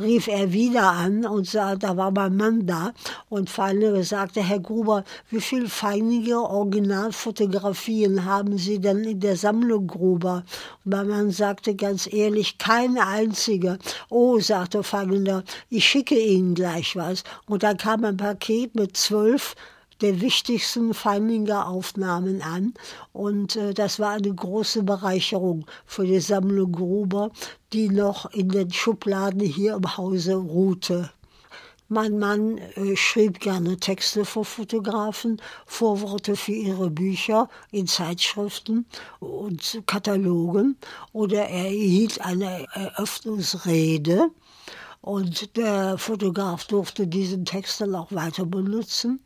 rief 0.00 0.28
er 0.28 0.52
wieder 0.52 0.90
an 0.90 1.26
und 1.26 1.46
sah, 1.46 1.76
da 1.76 1.96
war 1.96 2.10
mein 2.10 2.36
Mann 2.36 2.66
da 2.66 2.92
und 3.28 3.50
Feinere 3.58 4.04
sagte, 4.04 4.40
Herr 4.40 4.60
Gruber, 4.60 5.02
wie 5.30 5.40
viele 5.40 5.68
feinige 5.68 6.38
Originalfotografien 6.38 8.24
haben 8.24 8.56
Sie 8.56 8.78
denn 8.78 9.02
in 9.02 9.18
der 9.18 9.36
Sammlung 9.36 9.88
Gruber? 9.88 10.44
Und 10.84 10.92
mein 10.92 11.08
Mann 11.08 11.30
sagte 11.32 11.74
ganz 11.74 12.08
ehrlich, 12.12 12.58
keine 12.58 13.04
einzige. 13.08 13.80
Oh, 14.10 14.38
sagte 14.38 14.84
Feininger, 14.84 15.42
ich 15.70 15.84
schicke 15.84 16.16
Ihnen 16.16 16.54
gleich 16.54 16.94
was. 16.94 17.24
Und 17.48 17.64
dann 17.64 17.78
kam 17.78 18.04
ein 18.04 18.16
Paket 18.16 18.76
mit 18.76 18.96
zwölf 18.96 19.56
der 20.02 20.20
wichtigsten 20.20 20.94
Feininger 20.94 21.66
Aufnahmen 21.66 22.42
an. 22.42 22.74
Und 23.12 23.56
äh, 23.56 23.74
das 23.74 23.98
war 23.98 24.12
eine 24.12 24.32
große 24.32 24.84
Bereicherung 24.84 25.66
für 25.84 26.06
die 26.06 26.20
Sammlung 26.20 26.70
Gruber, 26.70 27.32
die 27.72 27.88
noch 27.88 28.30
in 28.30 28.50
den 28.50 28.70
Schubladen 28.72 29.40
hier 29.40 29.74
im 29.74 29.96
Hause 29.96 30.36
ruhte. 30.36 31.10
Mein 31.90 32.18
Mann 32.18 32.58
äh, 32.58 32.96
schrieb 32.96 33.40
gerne 33.40 33.78
Texte 33.78 34.26
für 34.26 34.44
Fotografen, 34.44 35.40
Vorworte 35.64 36.36
für 36.36 36.52
ihre 36.52 36.90
Bücher 36.90 37.48
in 37.70 37.86
Zeitschriften 37.86 38.84
und 39.20 39.82
Katalogen. 39.86 40.76
Oder 41.14 41.48
er 41.48 41.70
hielt 41.70 42.20
eine 42.20 42.66
Eröffnungsrede 42.74 44.28
und 45.00 45.56
der 45.56 45.96
Fotograf 45.96 46.66
durfte 46.66 47.06
diesen 47.06 47.46
Text 47.46 47.80
dann 47.80 47.94
auch 47.94 48.12
weiter 48.12 48.44
benutzen. 48.44 49.20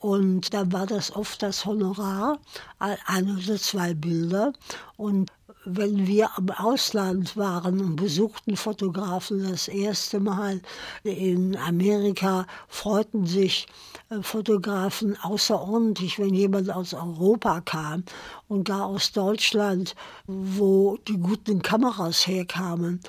Und 0.00 0.52
dann 0.52 0.72
war 0.72 0.86
das 0.86 1.14
oft 1.14 1.40
das 1.40 1.64
Honorar, 1.64 2.40
ein 2.80 3.38
oder 3.38 3.56
zwei 3.56 3.94
Bilder. 3.94 4.52
Und 4.96 5.30
wenn 5.64 6.06
wir 6.06 6.30
im 6.36 6.50
Ausland 6.50 7.36
waren 7.36 7.80
und 7.80 7.96
besuchten 7.96 8.56
Fotografen 8.56 9.48
das 9.48 9.68
erste 9.68 10.18
Mal 10.18 10.60
in 11.04 11.56
Amerika, 11.56 12.46
freuten 12.68 13.26
sich 13.26 13.66
äh, 14.10 14.22
Fotografen 14.22 15.16
außerordentlich, 15.22 16.18
wenn 16.18 16.34
jemand 16.34 16.70
aus 16.70 16.94
Europa 16.94 17.60
kam 17.60 18.04
und 18.48 18.64
gar 18.64 18.86
aus 18.86 19.12
Deutschland, 19.12 19.94
wo 20.26 20.98
die 21.08 21.18
guten 21.18 21.62
Kameras 21.62 22.26
herkamen. 22.26 23.00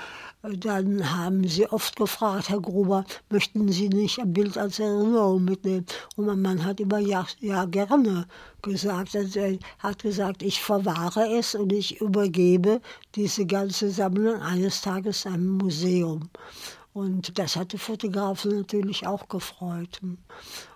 Dann 0.46 1.10
haben 1.10 1.48
sie 1.48 1.72
oft 1.72 1.96
gefragt, 1.96 2.50
Herr 2.50 2.60
Gruber, 2.60 3.06
möchten 3.30 3.72
Sie 3.72 3.88
nicht 3.88 4.20
ein 4.20 4.34
Bild 4.34 4.58
als 4.58 4.78
Erinnerung 4.78 5.46
mitnehmen? 5.46 5.86
Und 6.18 6.26
mein 6.26 6.42
Mann 6.42 6.66
hat 6.66 6.82
immer 6.82 7.00
ja, 7.00 7.26
ja 7.40 7.64
gerne 7.64 8.28
gesagt. 8.62 9.16
Er 9.16 9.58
hat 9.80 10.04
gesagt, 10.04 10.44
ich 10.44 10.62
verwahre 10.62 11.30
es 11.38 11.56
und 11.56 11.72
ich 11.72 12.02
übergebe 12.02 12.82
diese 13.16 13.46
ganze 13.46 13.90
Sammlung 13.90 14.42
eines 14.42 14.82
Tages 14.82 15.26
einem 15.26 15.60
Museum. 15.60 16.30
Und 16.94 17.40
das 17.40 17.56
hat 17.56 17.74
die 17.74 17.80
Fotografen 17.80 18.58
natürlich 18.58 19.08
auch 19.08 19.28
gefreut. 19.28 20.00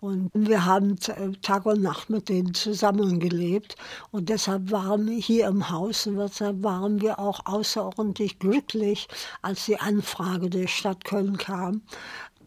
Und 0.01 0.31
wir 0.33 0.65
haben 0.65 0.97
Tag 1.43 1.67
und 1.67 1.83
Nacht 1.83 2.09
mit 2.09 2.29
denen 2.29 2.55
zusammengelebt. 2.55 3.75
Und 4.09 4.29
deshalb 4.29 4.71
waren 4.71 5.05
wir 5.05 5.17
hier 5.17 5.47
im 5.47 5.69
Haus 5.69 6.07
und 6.07 6.17
deshalb 6.17 6.63
waren 6.63 7.01
wir 7.01 7.19
auch 7.19 7.45
außerordentlich 7.45 8.39
glücklich, 8.39 9.07
als 9.43 9.65
die 9.65 9.79
Anfrage 9.79 10.49
der 10.49 10.67
Stadt 10.67 11.05
Köln 11.05 11.37
kam. 11.37 11.83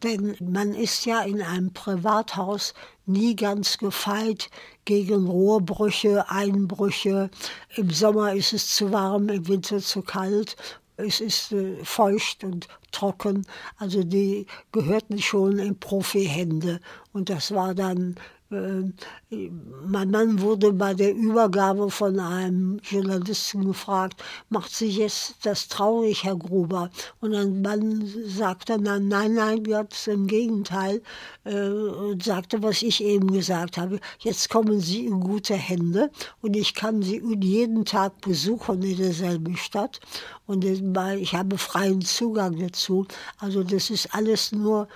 Denn 0.03 0.35
man 0.41 0.75
ist 0.75 1.05
ja 1.05 1.21
in 1.23 1.41
einem 1.41 1.73
Privathaus 1.73 2.75
nie 3.07 3.37
ganz 3.37 3.79
gefeit 3.79 4.51
gegen 4.85 5.27
Rohrbrüche, 5.27 6.29
Einbrüche. 6.29 7.31
Im 7.77 7.91
Sommer 7.91 8.35
ist 8.35 8.53
es 8.53 8.75
zu 8.75 8.91
warm, 8.91 9.29
im 9.29 9.47
Winter 9.47 9.79
zu 9.79 10.03
kalt 10.03 10.57
es 11.05 11.21
ist 11.21 11.53
äh, 11.53 11.85
feucht 11.85 12.45
und 12.45 12.69
trocken. 12.93 13.47
Also 13.79 14.05
die 14.05 14.47
gehörten 14.73 15.21
schon 15.21 15.59
in 15.59 15.79
Profihände. 15.79 16.81
Und 17.13 17.31
das 17.31 17.55
war 17.55 17.75
dann 17.75 18.17
mein 18.51 20.11
Mann 20.11 20.41
wurde 20.41 20.73
bei 20.73 20.93
der 20.93 21.15
Übergabe 21.15 21.89
von 21.89 22.19
einem 22.19 22.81
Journalisten 22.83 23.65
gefragt, 23.65 24.21
macht 24.49 24.75
Sie 24.75 24.89
jetzt 24.89 25.37
das 25.43 25.69
traurig, 25.69 26.25
Herr 26.25 26.35
Gruber? 26.35 26.91
Und 27.21 27.35
ein 27.35 27.63
Mann 27.63 28.05
sagte 28.27 28.81
dann, 28.81 29.07
nein, 29.07 29.35
nein, 29.35 29.63
ganz 29.63 30.09
im 30.09 30.27
Gegenteil, 30.27 31.01
äh, 31.45 31.69
und 31.69 32.25
sagte, 32.25 32.61
was 32.61 32.83
ich 32.83 33.05
eben 33.05 33.33
gesagt 33.33 33.79
habe, 33.79 34.01
jetzt 34.19 34.51
kommen 34.51 34.81
Sie 34.81 35.07
in 35.07 35.21
gute 35.21 35.55
Hände 35.55 36.11
und 36.43 36.57
ich 36.57 36.75
kann 36.75 37.03
Sie 37.03 37.23
jeden 37.41 37.85
Tag 37.85 38.21
besuchen 38.21 38.83
in 38.83 38.97
derselben 38.97 39.57
Stadt 39.57 40.01
und 40.47 40.65
ich 40.65 41.35
habe 41.35 41.57
freien 41.57 42.01
Zugang 42.01 42.59
dazu. 42.59 43.07
Also 43.39 43.63
das 43.63 43.91
ist 43.91 44.13
alles 44.13 44.51
nur 44.51 44.89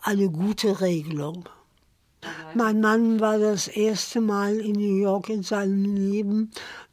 eine 0.00 0.30
gute 0.30 0.80
Regelung. 0.80 1.44
Mein 2.54 2.80
Mann 2.80 3.18
war 3.18 3.38
das 3.38 3.66
erste 3.66 4.20
Mal 4.20 4.60
in 4.60 4.72
New 4.72 5.02
York 5.02 5.28
in 5.28 5.42
seinem 5.42 5.84
Leben 5.96 6.50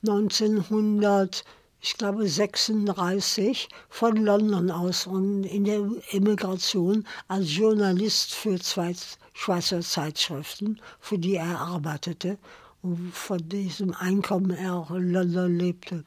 1900 0.07 1.43
ich 1.81 1.97
glaube 1.97 2.27
36 2.27 3.69
von 3.89 4.17
London 4.17 4.69
aus 4.69 5.07
und 5.07 5.43
in 5.45 5.63
der 5.63 5.81
Emigration 6.11 7.07
als 7.27 7.55
Journalist 7.55 8.33
für 8.33 8.59
zwei 8.59 8.93
Schweizer 9.33 9.81
Zeitschriften, 9.81 10.81
für 10.99 11.17
die 11.17 11.35
er 11.35 11.59
arbeitete 11.59 12.37
und 12.81 13.13
von 13.13 13.37
diesem 13.47 13.93
Einkommen 13.93 14.51
er 14.51 14.75
auch 14.75 14.91
in 14.91 15.11
London 15.11 15.57
lebte. 15.57 16.03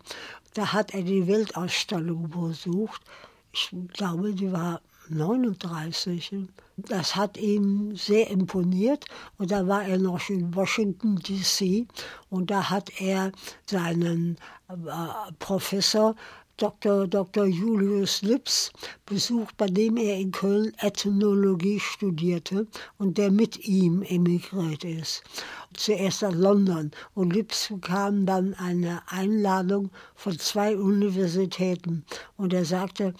Da 0.55 0.73
hat 0.73 0.93
er 0.93 1.03
die 1.03 1.27
Weltausstellung 1.27 2.29
besucht. 2.29 3.01
Ich 3.53 3.71
glaube, 3.95 4.35
die 4.35 4.53
war 4.53 4.83
39. 5.17 6.49
Das 6.77 7.17
hat 7.17 7.37
ihm 7.37 7.95
sehr 7.97 8.31
imponiert 8.31 9.05
und 9.39 9.51
da 9.51 9.67
war 9.67 9.85
er 9.85 9.99
noch 9.99 10.29
in 10.29 10.55
Washington, 10.55 11.17
D.C. 11.17 11.87
und 12.31 12.51
da 12.51 12.71
hat 12.71 13.01
er 13.01 13.33
seinen 13.67 14.37
äh, 14.69 14.75
Professor 15.39 16.15
Dr. 16.59 17.09
Dr. 17.09 17.47
Julius 17.47 18.23
Lips 18.23 18.71
besucht, 19.07 19.57
bei 19.57 19.67
dem 19.67 19.97
er 19.97 20.17
in 20.19 20.31
Köln 20.31 20.73
Ethnologie 20.79 21.81
studierte 21.81 22.69
und 22.99 23.19
der 23.19 23.31
mit 23.33 23.67
ihm 23.67 24.03
emigriert 24.03 24.85
ist. 24.85 25.25
Zuerst 25.75 26.23
nach 26.23 26.33
London 26.33 26.91
und 27.15 27.33
Lips 27.33 27.69
bekam 27.69 28.27
dann 28.27 28.55
eine 28.55 29.03
Einladung 29.09 29.91
von 30.15 30.39
zwei 30.39 30.77
Universitäten 30.77 32.05
und 32.37 32.53
er 32.53 32.65
sagte, 32.65 33.15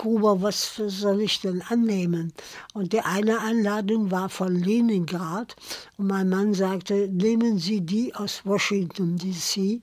Gruber, 0.00 0.40
was 0.40 0.76
soll 0.76 1.20
ich 1.20 1.42
denn 1.42 1.60
annehmen? 1.60 2.32
Und 2.72 2.94
die 2.94 3.00
eine 3.00 3.42
Einladung 3.42 4.10
war 4.10 4.30
von 4.30 4.54
Leningrad 4.54 5.54
und 5.98 6.06
mein 6.06 6.30
Mann 6.30 6.54
sagte, 6.54 7.06
nehmen 7.12 7.58
Sie 7.58 7.82
die 7.82 8.14
aus 8.14 8.40
Washington, 8.46 9.18
D.C. 9.18 9.82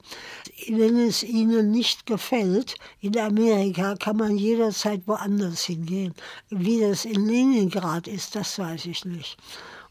Wenn 0.70 0.98
es 0.98 1.22
Ihnen 1.22 1.70
nicht 1.70 2.08
gefällt, 2.08 2.78
in 3.00 3.16
Amerika 3.20 3.94
kann 3.94 4.18
man 4.18 4.40
jederzeit 4.40 5.04
woanders 5.06 5.66
hingehen. 5.66 6.16
Wie 6.50 6.80
das 6.80 7.06
in 7.06 7.28
Leningrad 7.28 8.08
ist, 8.08 8.36
das 8.36 8.58
weiß 8.58 8.88
ich 8.88 9.06
nicht. 9.06 9.38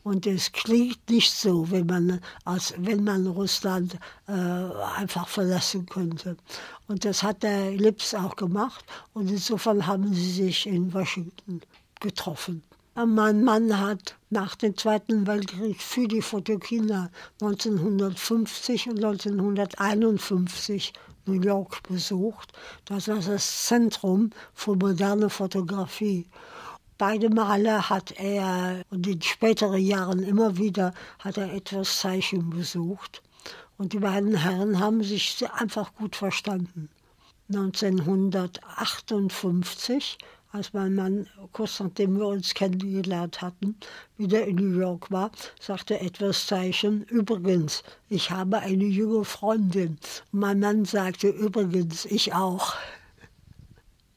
Und 0.06 0.24
es 0.24 0.52
klingt 0.52 1.10
nicht 1.10 1.32
so, 1.32 1.68
wenn 1.72 1.86
man, 1.86 2.20
als 2.44 2.72
wenn 2.78 3.02
man 3.02 3.26
Russland 3.26 3.98
äh, 4.28 4.32
einfach 4.32 5.26
verlassen 5.26 5.84
könnte. 5.86 6.36
Und 6.86 7.04
das 7.04 7.24
hat 7.24 7.42
der 7.42 7.72
Lips 7.72 8.14
auch 8.14 8.36
gemacht. 8.36 8.84
Und 9.14 9.32
insofern 9.32 9.84
haben 9.84 10.14
sie 10.14 10.30
sich 10.30 10.68
in 10.68 10.94
Washington 10.94 11.60
getroffen. 11.98 12.62
Mein 12.94 13.42
Mann 13.42 13.80
hat 13.80 14.14
nach 14.30 14.54
dem 14.54 14.76
Zweiten 14.76 15.26
Weltkrieg 15.26 15.82
für 15.82 16.06
die 16.06 16.22
Fotokina 16.22 17.10
1950 17.42 18.90
und 18.90 19.04
1951 19.04 20.92
New 21.24 21.42
York 21.42 21.82
besucht. 21.82 22.52
Das 22.84 23.08
war 23.08 23.18
das 23.18 23.66
Zentrum 23.66 24.30
für 24.54 24.76
moderne 24.76 25.30
Fotografie. 25.30 26.26
Beide 26.98 27.28
Male 27.28 27.90
hat 27.90 28.18
er 28.18 28.82
und 28.90 29.06
in 29.06 29.20
späteren 29.20 29.82
Jahren 29.82 30.22
immer 30.22 30.56
wieder 30.56 30.94
hat 31.18 31.36
er 31.36 31.52
etwas 31.52 31.98
Zeichen 31.98 32.48
besucht. 32.48 33.22
Und 33.76 33.92
die 33.92 33.98
beiden 33.98 34.34
Herren 34.34 34.80
haben 34.80 35.02
sich 35.02 35.44
einfach 35.52 35.94
gut 35.94 36.16
verstanden. 36.16 36.88
1958, 37.48 40.16
als 40.52 40.72
mein 40.72 40.94
Mann, 40.94 41.26
kurz 41.52 41.80
nachdem 41.80 42.18
wir 42.18 42.28
uns 42.28 42.54
kennengelernt 42.54 43.42
hatten, 43.42 43.76
wieder 44.16 44.46
in 44.46 44.56
New 44.56 44.78
York 44.78 45.10
war, 45.10 45.30
sagte 45.60 46.00
etwas 46.00 46.46
Zeichen, 46.46 47.02
übrigens, 47.02 47.82
ich 48.08 48.30
habe 48.30 48.60
eine 48.60 48.84
junge 48.84 49.26
Freundin. 49.26 49.98
Und 50.32 50.40
mein 50.40 50.60
Mann 50.60 50.86
sagte, 50.86 51.28
übrigens, 51.28 52.06
ich 52.06 52.32
auch. 52.32 52.74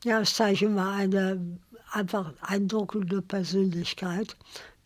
Ja, 0.05 0.19
das 0.19 0.33
Zeichen 0.33 0.77
war 0.77 0.93
eine 0.93 1.59
einfach 1.91 2.31
eindruckende 2.41 3.21
Persönlichkeit, 3.21 4.35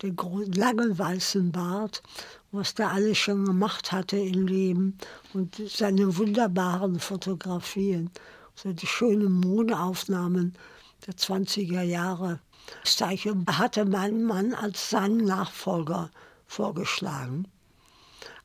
den 0.02 0.16
langen 0.54 0.98
weißen 0.98 1.52
Bart, 1.52 2.04
was 2.52 2.76
der 2.76 2.92
alles 2.92 3.18
schon 3.18 3.46
gemacht 3.46 3.92
hatte 3.92 4.18
im 4.18 4.48
Leben 4.48 4.98
und 5.34 5.62
seine 5.68 6.18
wunderbaren 6.18 7.00
Fotografien, 7.00 8.12
so 8.56 8.74
die 8.74 8.88
schönen 8.88 9.32
Modeaufnahmen 9.32 10.56
der 11.08 11.16
20er 11.16 11.82
Jahre. 11.82 12.40
Das 12.84 12.98
Zeichen 12.98 13.46
hatte 13.48 13.86
mein 13.86 14.24
Mann 14.24 14.54
als 14.54 14.90
seinen 14.90 15.26
Nachfolger 15.26 16.12
vorgeschlagen. 16.48 17.48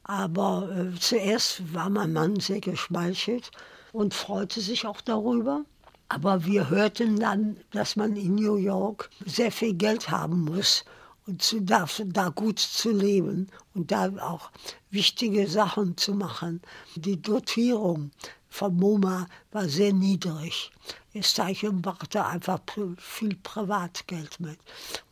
Aber 0.04 0.70
äh, 0.74 0.98
zuerst 0.98 1.74
war 1.74 1.90
mein 1.90 2.12
Mann 2.12 2.40
sehr 2.40 2.60
geschmeichelt 2.60 3.50
und 3.92 4.14
freute 4.14 4.60
sich 4.60 4.86
auch 4.86 5.02
darüber. 5.02 5.64
Aber 6.08 6.44
wir 6.44 6.70
hörten 6.70 7.18
dann, 7.18 7.58
dass 7.72 7.96
man 7.96 8.16
in 8.16 8.34
New 8.36 8.56
York 8.56 9.10
sehr 9.26 9.52
viel 9.52 9.74
Geld 9.74 10.10
haben 10.10 10.44
muss, 10.44 10.84
und 11.28 11.42
zu, 11.42 11.60
da, 11.60 11.86
da 12.06 12.30
gut 12.30 12.58
zu 12.58 12.90
leben 12.90 13.48
und 13.74 13.92
da 13.92 14.10
auch 14.18 14.50
wichtige 14.90 15.46
Sachen 15.46 15.96
zu 15.98 16.14
machen. 16.14 16.62
Die 16.96 17.20
Dotierung 17.20 18.10
von 18.48 18.74
MoMA 18.74 19.26
war 19.52 19.68
sehr 19.68 19.92
niedrig. 19.92 20.72
Das 21.12 21.34
Zeichen 21.34 21.82
brachte 21.82 22.24
einfach 22.24 22.60
viel 22.96 23.36
Privatgeld 23.36 24.40
mit. 24.40 24.58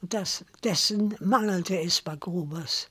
Und 0.00 0.14
das, 0.14 0.44
dessen 0.64 1.14
mangelte 1.20 1.78
es 1.78 2.00
bei 2.00 2.16
Grubers. 2.16 2.88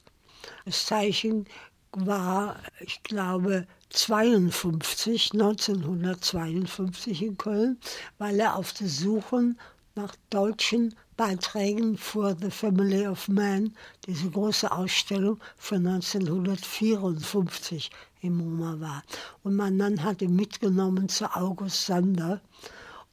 Das 0.66 0.86
Zeichen 0.86 1.48
war, 1.94 2.58
ich 2.80 3.02
glaube, 3.02 3.66
52, 3.90 5.34
1952 5.34 7.22
in 7.22 7.38
Köln, 7.38 7.78
weil 8.18 8.40
er 8.40 8.56
auf 8.56 8.74
der 8.74 8.88
Suche 8.88 9.56
nach 9.96 10.16
deutschen 10.30 10.96
Beiträgen 11.16 11.98
für 11.98 12.36
The 12.40 12.52
Family 12.52 13.08
of 13.08 13.30
Man, 13.30 13.74
diese 14.06 14.30
große 14.30 14.70
Ausstellung 14.70 15.40
von 15.58 15.88
1954 15.88 17.90
im 18.22 18.38
MoMA 18.38 18.80
war. 18.82 19.04
Und 19.44 19.56
mein 19.56 19.78
Mann 19.78 20.04
hat 20.04 20.22
ihn 20.22 20.36
mitgenommen 20.36 21.08
zu 21.08 21.34
August 21.34 21.86
Sander. 21.86 22.42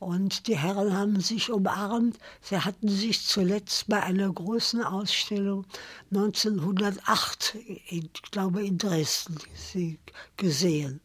Und 0.03 0.49
die 0.49 0.59
Herren 0.59 0.97
haben 0.97 1.21
sich 1.21 1.53
umarmt. 1.53 2.19
Sie 2.41 2.59
hatten 2.59 2.89
sich 2.89 3.25
zuletzt 3.25 3.87
bei 3.87 4.03
einer 4.03 4.33
großen 4.33 4.83
Ausstellung 4.83 5.65
1908, 6.11 7.57
ich 7.87 8.11
glaube 8.33 8.67
in 8.67 8.79
Dresden, 8.79 9.39
gesehen. 10.37 11.01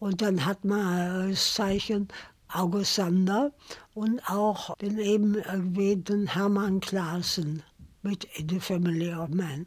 Und 0.00 0.20
dann 0.20 0.44
hat 0.44 0.66
man 0.66 1.30
das 1.30 1.54
Zeichen 1.54 2.08
August 2.52 2.96
Sander 2.96 3.52
und 3.94 4.20
auch 4.28 4.76
den 4.76 4.98
eben 4.98 5.36
erwähnten 5.36 6.26
Hermann 6.26 6.80
Klaassen 6.80 7.62
mit 8.02 8.24
In 8.34 8.50
the 8.50 8.60
Family 8.60 9.14
of 9.14 9.30
Man. 9.30 9.64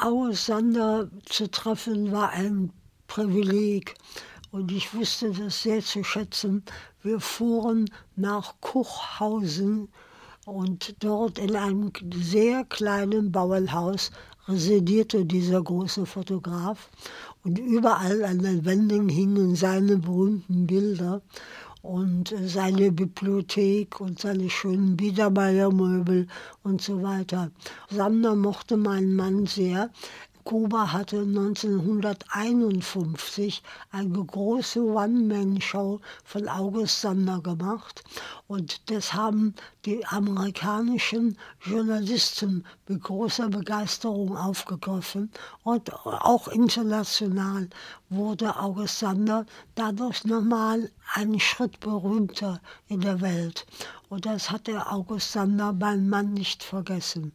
August 0.00 0.46
Sander 0.46 1.10
zu 1.24 1.50
treffen 1.50 2.12
war 2.12 2.30
ein 2.30 2.72
Privileg 3.08 3.96
und 4.56 4.72
ich 4.72 4.94
wusste 4.94 5.32
das 5.32 5.62
sehr 5.62 5.82
zu 5.82 6.02
schätzen. 6.02 6.62
Wir 7.02 7.20
fuhren 7.20 7.90
nach 8.16 8.54
Kuchhausen 8.62 9.88
und 10.46 10.96
dort 11.00 11.38
in 11.38 11.54
einem 11.54 11.92
sehr 12.14 12.64
kleinen 12.64 13.32
Bauernhaus 13.32 14.12
residierte 14.48 15.26
dieser 15.26 15.62
große 15.62 16.06
Fotograf 16.06 16.88
und 17.44 17.58
überall 17.58 18.24
an 18.24 18.38
den 18.38 18.64
Wänden 18.64 19.10
hingen 19.10 19.56
seine 19.56 19.98
berühmten 19.98 20.66
Bilder 20.66 21.20
und 21.86 22.34
seine 22.46 22.90
Bibliothek 22.90 24.00
und 24.00 24.18
seine 24.18 24.50
schönen 24.50 24.96
Biedermeiermöbel 24.96 26.26
und 26.64 26.82
so 26.82 27.02
weiter. 27.02 27.50
Sander 27.90 28.34
mochte 28.34 28.76
meinen 28.76 29.14
Mann 29.14 29.46
sehr. 29.46 29.90
Kuba 30.46 30.92
hatte 30.92 31.22
1951 31.22 33.62
eine 33.90 34.24
große 34.24 34.80
One-Man-Show 34.80 36.00
von 36.24 36.48
August 36.48 37.00
Sander 37.00 37.40
gemacht 37.40 38.04
und 38.46 38.88
das 38.88 39.12
haben 39.12 39.56
die 39.86 40.06
amerikanischen 40.06 41.36
Journalisten 41.64 42.64
mit 42.86 43.02
großer 43.02 43.48
Begeisterung 43.48 44.36
aufgegriffen 44.36 45.32
und 45.64 45.92
auch 45.92 46.46
international 46.46 47.68
wurde 48.08 48.56
August 48.56 49.00
Sander 49.00 49.46
dadurch 49.74 50.24
nochmal 50.24 50.92
einen 51.14 51.40
Schritt 51.40 51.80
berühmter 51.80 52.60
in 52.86 53.00
der 53.00 53.20
Welt. 53.20 53.66
Und 54.08 54.26
das 54.26 54.52
hat 54.52 54.68
der 54.68 54.92
August 54.92 55.32
Sander, 55.32 55.72
mein 55.72 56.08
Mann, 56.08 56.34
nicht 56.34 56.62
vergessen. 56.62 57.32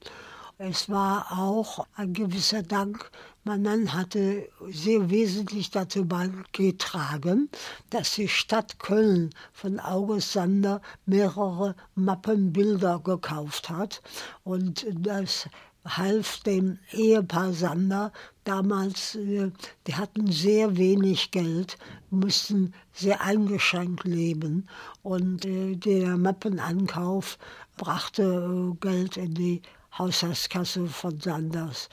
Es 0.63 0.89
war 0.89 1.39
auch 1.39 1.87
ein 1.95 2.13
gewisser 2.13 2.61
Dank. 2.61 3.09
Mein 3.43 3.63
Mann 3.63 3.93
hatte 3.95 4.47
sehr 4.69 5.09
wesentlich 5.09 5.71
dazu 5.71 6.05
beigetragen, 6.05 7.49
dass 7.89 8.13
die 8.13 8.27
Stadt 8.27 8.77
Köln 8.77 9.31
von 9.53 9.79
August 9.79 10.33
Sander 10.33 10.79
mehrere 11.07 11.75
Mappenbilder 11.95 12.99
gekauft 12.99 13.71
hat. 13.71 14.03
Und 14.43 14.85
das 14.93 15.49
half 15.83 16.41
dem 16.41 16.77
Ehepaar 16.91 17.53
Sander 17.53 18.11
damals, 18.43 19.15
äh, 19.15 19.49
die 19.87 19.95
hatten 19.95 20.31
sehr 20.31 20.77
wenig 20.77 21.31
Geld, 21.31 21.79
mussten 22.11 22.75
sehr 22.93 23.21
eingeschränkt 23.21 24.03
leben 24.03 24.67
und 25.01 25.43
äh, 25.43 25.75
der 25.75 26.17
Mappenankauf 26.17 27.39
brachte 27.77 28.21
äh, 28.21 28.75
Geld 28.79 29.17
in 29.17 29.33
die 29.33 29.63
Haushaltskasse 29.97 30.87
von 30.87 31.19
Sanders. 31.19 31.89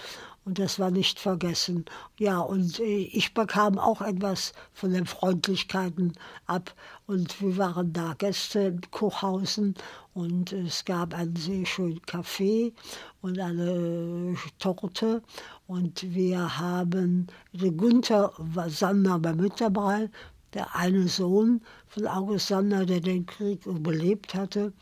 Und 0.49 0.59
das 0.59 0.79
war 0.79 0.91
nicht 0.91 1.21
vergessen. 1.21 1.85
Ja, 2.19 2.39
und 2.39 2.81
äh, 2.81 3.03
ich 3.13 3.35
bekam 3.35 3.79
auch 3.79 4.01
etwas 4.01 4.55
von 4.73 4.95
den 4.95 5.05
Freundlichkeiten 5.05 6.15
ab. 6.47 6.75
Und 7.07 7.43
wir 7.43 7.59
waren 7.59 7.93
da 7.93 8.15
Gäste 8.17 8.61
in 8.61 8.81
Kuchhausen 8.91 9.75
und 10.15 10.53
es 10.53 10.87
gab 10.87 11.13
einen 11.13 11.37
sehr 11.37 11.67
schönen 11.67 12.01
Kaffee 12.01 12.73
und 13.21 13.39
eine 13.39 14.37
Torte. 14.59 15.23
Und 15.67 16.15
wir 16.15 16.59
haben, 16.59 17.27
der 17.53 17.73
Günther 17.73 18.33
Sander 18.69 19.23
war 19.23 19.35
mit 19.35 19.61
dabei, 19.61 20.09
der 20.55 20.75
eine 20.75 21.09
Sohn 21.09 21.61
von 21.89 22.07
August 22.07 22.49
Sander, 22.49 22.87
der 22.87 23.01
den 23.01 23.27
Krieg 23.27 23.67
überlebt 23.67 24.35
hatte. 24.35 24.73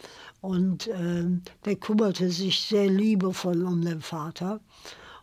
Und 0.47 0.87
äh, 0.87 1.25
der 1.65 1.75
kümmerte 1.75 2.31
sich 2.31 2.61
sehr 2.61 2.87
liebevoll 2.87 3.65
um 3.65 3.85
den 3.85 4.01
Vater 4.01 4.61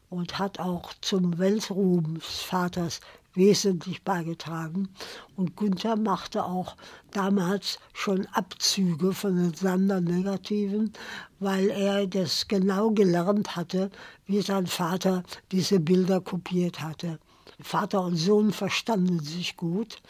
und 0.10 0.38
hat 0.38 0.60
auch 0.60 0.92
zum 1.00 1.38
Weltruhm 1.38 2.16
des 2.16 2.42
Vaters 2.42 3.00
wesentlich 3.34 4.04
beigetragen. 4.04 4.90
Und 5.38 5.56
Günther 5.56 5.96
machte 5.96 6.44
auch 6.44 6.76
damals 7.12 7.80
schon 7.94 8.26
Abzüge 8.34 9.14
von 9.14 9.38
den 9.38 9.54
Sander-Negativen, 9.54 10.92
weil 11.40 11.70
er 11.70 12.06
das 12.06 12.50
genau 12.50 12.92
gelernt 12.92 13.56
hatte, 13.56 13.92
wie 14.26 14.42
sein 14.42 14.68
Vater 14.68 15.24
diese 15.54 15.80
Bilder 15.80 16.20
kopiert 16.20 16.82
hatte. 16.82 17.18
Vater 17.62 18.02
und 18.02 18.18
Sohn 18.18 18.52
verstanden 18.52 19.22
sich 19.22 19.56
gut. 19.56 20.02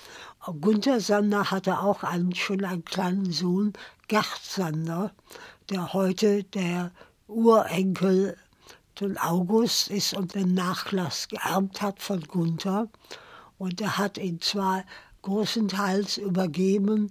Gunther 0.52 1.00
Sander 1.00 1.52
hatte 1.52 1.80
auch 1.80 2.04
einen, 2.04 2.36
schon 2.36 2.66
einen 2.66 2.84
kleinen 2.84 3.32
Sohn, 3.32 3.72
Gerd 4.10 4.42
Sander, 4.42 5.14
der 5.70 5.94
heute 5.94 6.44
der 6.44 6.92
Urenkel 7.28 8.36
von 8.94 9.18
August 9.18 9.90
ist 9.90 10.14
und 10.14 10.36
den 10.36 10.54
Nachlass 10.54 11.30
geerbt 11.30 11.82
hat 11.82 12.02
von 12.02 12.22
Gunther. 12.24 12.90
Und 13.58 13.80
er 13.80 13.98
hat 13.98 14.18
ihn 14.18 14.42
zwar 14.42 14.84
großenteils 15.22 16.18
übergeben 16.18 17.10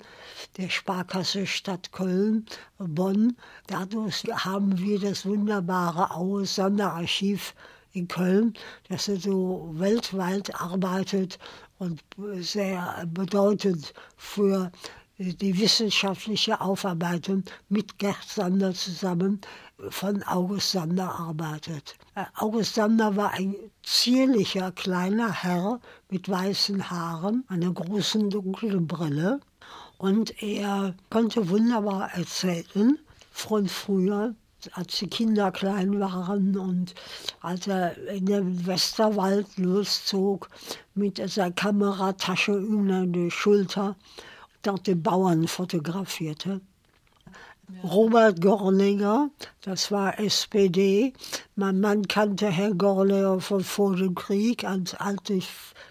der 0.59 0.68
Sparkasse 0.68 1.47
Stadt 1.47 1.90
Köln, 1.90 2.45
Bonn. 2.77 3.38
Dadurch 3.66 4.25
haben 4.31 4.79
wir 4.79 5.01
das 5.01 5.25
wunderbare 5.25 6.11
Aue 6.11 6.45
Sonderarchiv 6.45 7.55
in 7.95 8.09
Köln, 8.09 8.53
das 8.88 9.07
so 9.07 9.71
weltweit 9.73 10.55
arbeitet 10.61 11.38
und 11.83 12.01
sehr 12.38 13.05
bedeutend 13.12 13.92
für 14.16 14.71
die 15.18 15.59
wissenschaftliche 15.59 16.61
Aufarbeitung 16.61 17.42
mit 17.68 17.99
Gerd 17.99 18.23
Sander 18.25 18.73
zusammen 18.73 19.40
von 19.90 20.23
August 20.23 20.73
Sander 20.73 21.11
arbeitet. 21.11 21.97
Äh, 22.14 22.25
August 22.37 22.77
Sander 22.77 23.16
war 23.16 23.33
ein 23.33 23.57
zierlicher 23.83 24.71
kleiner 24.71 25.33
Herr 25.33 25.81
mit 26.09 26.29
weißen 26.29 26.88
Haaren, 26.88 27.45
einer 27.49 27.73
großen 27.73 28.31
dunklen 28.31 28.87
Brille 28.87 29.40
und 29.99 30.40
er 30.40 30.95
konnte 31.11 31.49
wunderbar 31.49 32.12
erzählen 32.14 32.97
von 33.33 33.66
früher, 33.66 34.37
als 34.72 34.98
die 34.98 35.09
Kinder 35.09 35.51
klein 35.51 35.98
waren 36.01 36.57
und 36.57 36.94
als 37.40 37.66
er 37.66 37.96
in 38.09 38.27
den 38.27 38.66
Westerwald 38.66 39.46
loszog 39.57 40.48
mit 40.94 41.20
seiner 41.31 41.53
Kameratasche 41.53 42.57
über 42.57 43.07
die 43.07 43.31
Schulter 43.31 43.96
dort 44.62 44.87
die 44.87 44.94
Bauern 44.94 45.48
fotografierte. 45.48 46.61
Robert 47.83 48.40
Gorninger, 48.40 49.31
das 49.62 49.90
war 49.90 50.18
SPD. 50.18 51.12
Mein 51.57 51.81
Mann 51.81 52.07
kannte 52.07 52.48
Herrn 52.51 52.77
Gorninger 52.77 53.40
von 53.40 53.64
vor 53.64 53.96
dem 53.96 54.14
Krieg. 54.14 54.64
Als 54.64 54.94
alte 54.94 55.40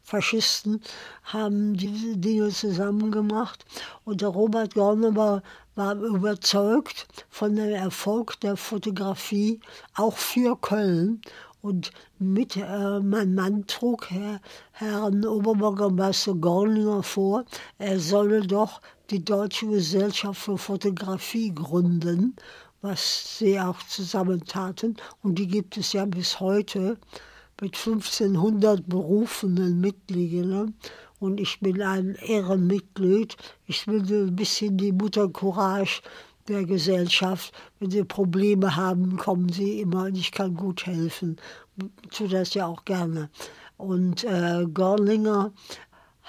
Faschisten 0.04 0.82
haben 1.24 1.74
diese 1.74 2.18
Dinge 2.18 2.50
zusammen 2.50 3.12
gemacht. 3.12 3.66
Und 4.06 4.22
der 4.22 4.30
Robert 4.30 4.76
Gorninger 4.76 5.42
war 5.76 5.96
überzeugt 5.96 7.08
von 7.30 7.56
dem 7.56 7.74
Erfolg 7.74 8.40
der 8.42 8.58
Fotografie, 8.58 9.60
auch 9.96 10.18
für 10.18 10.60
Köln. 10.60 11.22
Und 11.62 11.92
mit 12.18 12.58
äh, 12.58 13.00
mein 13.00 13.36
Mann 13.36 13.68
trug 13.68 14.10
Herr, 14.10 14.42
Herrn 14.72 15.26
Oberbürgermeister 15.26 16.34
Gorninger 16.34 17.04
vor, 17.04 17.46
er 17.78 18.00
solle 18.00 18.42
doch 18.42 18.82
die 19.12 19.24
Deutsche 19.24 19.68
Gesellschaft 19.68 20.42
für 20.42 20.58
Fotografie 20.58 21.54
gründen, 21.54 22.36
was 22.82 23.38
sie 23.38 23.60
auch 23.60 23.82
zusammentaten. 23.84 24.98
Und 25.22 25.36
die 25.36 25.48
gibt 25.48 25.78
es 25.78 25.94
ja 25.94 26.06
bis 26.06 26.40
heute 26.40 26.98
mit 27.62 27.78
1500 27.78 28.88
berufenen 28.90 29.80
Mitgliedern. 29.80 30.74
Und 31.20 31.40
ich 31.40 31.60
bin 31.60 31.82
ein 31.82 32.16
Ehrenmitglied. 32.16 33.38
Ich 33.68 33.86
bin 33.86 34.02
ein 34.02 34.36
bisschen 34.36 34.78
die 34.78 34.92
Mutter 34.92 35.30
Courage 35.30 36.02
der 36.48 36.66
Gesellschaft. 36.66 37.54
Wenn 37.80 37.92
sie 37.92 38.04
Probleme 38.04 38.76
haben, 38.76 39.16
kommen 39.18 39.50
sie 39.50 39.80
immer 39.80 40.06
und 40.06 40.18
ich 40.18 40.32
kann 40.32 40.56
gut 40.56 40.88
helfen. 40.88 41.38
Ich 42.04 42.18
tue 42.18 42.28
das 42.28 42.56
ja 42.56 42.66
auch 42.66 42.84
gerne. 42.84 43.30
Und 43.78 44.24
äh, 44.24 44.66
Gorlinger 44.74 45.54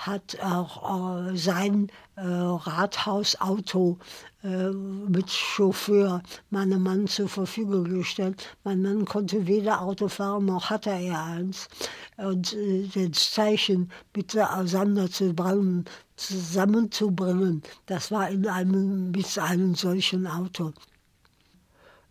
hat 0.07 0.39
auch 0.43 1.29
äh, 1.29 1.37
sein 1.37 1.89
äh, 2.17 2.23
Rathausauto 2.23 3.99
äh, 4.43 4.71
mit 4.71 5.31
Chauffeur 5.31 6.23
meinem 6.51 6.83
Mann 6.83 7.07
zur 7.07 7.29
Verfügung 7.29 7.85
gestellt. 7.85 8.57
Mein 8.65 8.83
Mann 8.83 9.05
konnte 9.05 9.47
weder 9.47 9.81
Auto 9.81 10.09
fahren, 10.09 10.47
noch 10.47 10.71
hatte 10.71 10.91
er 10.91 11.23
eins. 11.23 11.69
Und 12.17 12.53
äh, 12.55 12.89
das 12.95 13.33
Zeichen 13.33 13.91
bitte 14.13 14.51
auseinanderzubringen, 14.51 15.85
zusammenzubringen, 16.17 17.63
das 17.87 18.11
war 18.11 18.29
in 18.29 18.49
einem, 18.49 19.13
mit 19.13 19.39
einem 19.39 19.75
solchen 19.75 20.27
Auto. 20.27 20.73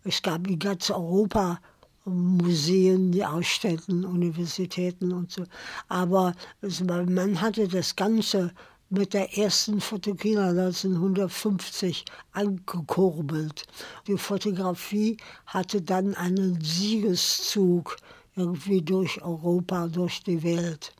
Es 0.04 0.22
gab 0.22 0.46
in 0.46 0.58
ganz 0.58 0.90
Europa 0.90 1.60
Museen, 2.04 3.12
die 3.12 3.24
Ausstellten, 3.24 4.04
Universitäten 4.04 5.12
und 5.12 5.30
so. 5.30 5.44
Aber 5.88 6.34
man 6.60 7.40
hatte 7.40 7.68
das 7.68 7.94
Ganze 7.94 8.52
mit 8.90 9.14
der 9.14 9.38
ersten 9.38 9.80
Fotografie 9.80 10.36
1950 10.36 12.04
angekurbelt. 12.32 13.64
Die 14.06 14.18
Fotografie 14.18 15.16
hatte 15.46 15.80
dann 15.80 16.14
einen 16.14 16.60
Siegeszug 16.60 17.96
irgendwie 18.36 18.82
durch 18.82 19.22
Europa, 19.22 19.86
durch 19.86 20.22
die 20.22 20.42
Welt. 20.42 20.92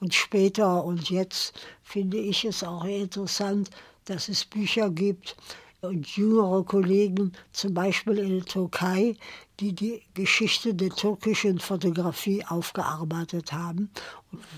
Und 0.00 0.14
später 0.14 0.84
und 0.84 1.10
jetzt 1.10 1.52
finde 1.82 2.16
ich 2.16 2.44
es 2.44 2.64
auch 2.64 2.84
interessant, 2.84 3.70
dass 4.06 4.28
es 4.28 4.44
Bücher 4.44 4.90
gibt, 4.90 5.36
und 5.82 6.06
jüngere 6.16 6.64
Kollegen, 6.64 7.32
zum 7.52 7.74
Beispiel 7.74 8.18
in 8.18 8.38
der 8.38 8.44
Türkei, 8.44 9.16
die 9.60 9.72
die 9.74 10.02
Geschichte 10.14 10.72
der 10.74 10.90
türkischen 10.90 11.58
Fotografie 11.58 12.44
aufgearbeitet 12.46 13.52
haben. 13.52 13.90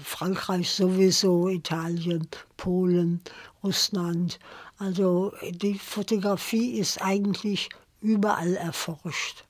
Frankreich 0.04 0.70
sowieso, 0.70 1.48
Italien, 1.48 2.28
Polen, 2.56 3.20
Russland. 3.64 4.38
Also 4.78 5.32
die 5.50 5.78
Fotografie 5.78 6.78
ist 6.78 7.02
eigentlich 7.02 7.68
überall 8.00 8.54
erforscht. 8.54 9.44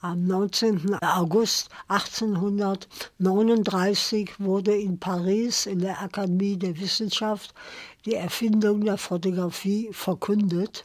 Am 0.00 0.26
19. 0.26 0.98
August 1.00 1.70
1839 1.88 4.40
wurde 4.40 4.74
in 4.74 4.98
Paris 4.98 5.66
in 5.66 5.78
der 5.78 6.02
Akademie 6.02 6.56
der 6.56 6.76
Wissenschaft 6.78 7.54
die 8.04 8.14
Erfindung 8.14 8.84
der 8.84 8.98
Fotografie 8.98 9.88
verkündet. 9.92 10.84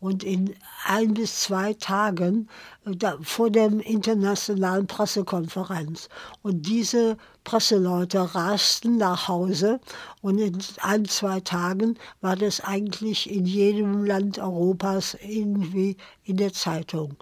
Und 0.00 0.24
in 0.24 0.54
ein 0.86 1.14
bis 1.14 1.40
zwei 1.40 1.74
Tagen 1.74 2.48
äh, 2.86 3.10
vor 3.22 3.50
der 3.50 3.66
internationalen 3.66 4.86
Pressekonferenz. 4.86 6.08
Und 6.42 6.66
diese 6.66 7.18
Presseleute 7.44 8.34
rasten 8.34 8.96
nach 8.96 9.28
Hause 9.28 9.78
und 10.22 10.38
in 10.38 10.58
ein, 10.80 11.04
zwei 11.04 11.40
Tagen 11.40 11.98
war 12.20 12.36
das 12.36 12.60
eigentlich 12.60 13.30
in 13.30 13.44
jedem 13.46 14.04
Land 14.04 14.38
Europas 14.38 15.16
irgendwie 15.22 15.96
in 16.24 16.38
der 16.38 16.52
Zeitung. 16.52 17.16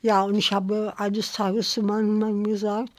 Ja, 0.00 0.22
und 0.22 0.34
ich 0.34 0.52
habe 0.52 0.94
eines 0.96 1.32
Tages 1.32 1.72
zu 1.72 1.82
meinem 1.82 2.18
Mann 2.18 2.44
gesagt, 2.44 2.92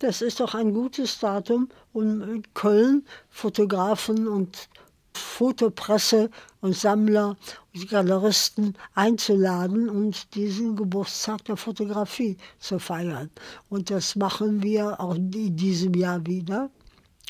das 0.00 0.22
ist 0.22 0.40
doch 0.40 0.54
ein 0.54 0.72
gutes 0.72 1.18
Datum, 1.18 1.68
um 1.92 2.22
in 2.22 2.42
Köln 2.54 3.04
Fotografen 3.30 4.28
und 4.28 4.68
Fotopresse 5.18 6.30
und 6.60 6.74
Sammler 6.74 7.36
und 7.74 7.88
Galeristen 7.88 8.74
einzuladen 8.94 9.88
und 9.88 10.34
diesen 10.34 10.76
Geburtstag 10.76 11.44
der 11.44 11.56
Fotografie 11.56 12.36
zu 12.58 12.78
feiern. 12.78 13.30
Und 13.68 13.90
das 13.90 14.16
machen 14.16 14.62
wir 14.62 15.00
auch 15.00 15.14
in 15.14 15.56
diesem 15.56 15.94
Jahr 15.94 16.24
wieder. 16.26 16.70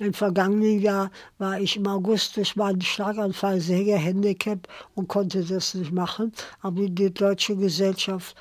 Im 0.00 0.14
vergangenen 0.14 0.80
Jahr 0.80 1.10
war 1.38 1.60
ich 1.60 1.76
im 1.76 1.86
August 1.88 2.36
durch 2.36 2.54
meinen 2.54 2.80
Schlaganfall 2.80 3.60
sehr 3.60 3.82
gehandicapt 3.82 4.68
und 4.94 5.08
konnte 5.08 5.44
das 5.44 5.74
nicht 5.74 5.90
machen. 5.90 6.32
Aber 6.60 6.88
die 6.88 7.12
Deutsche 7.12 7.56
Gesellschaft 7.56 8.36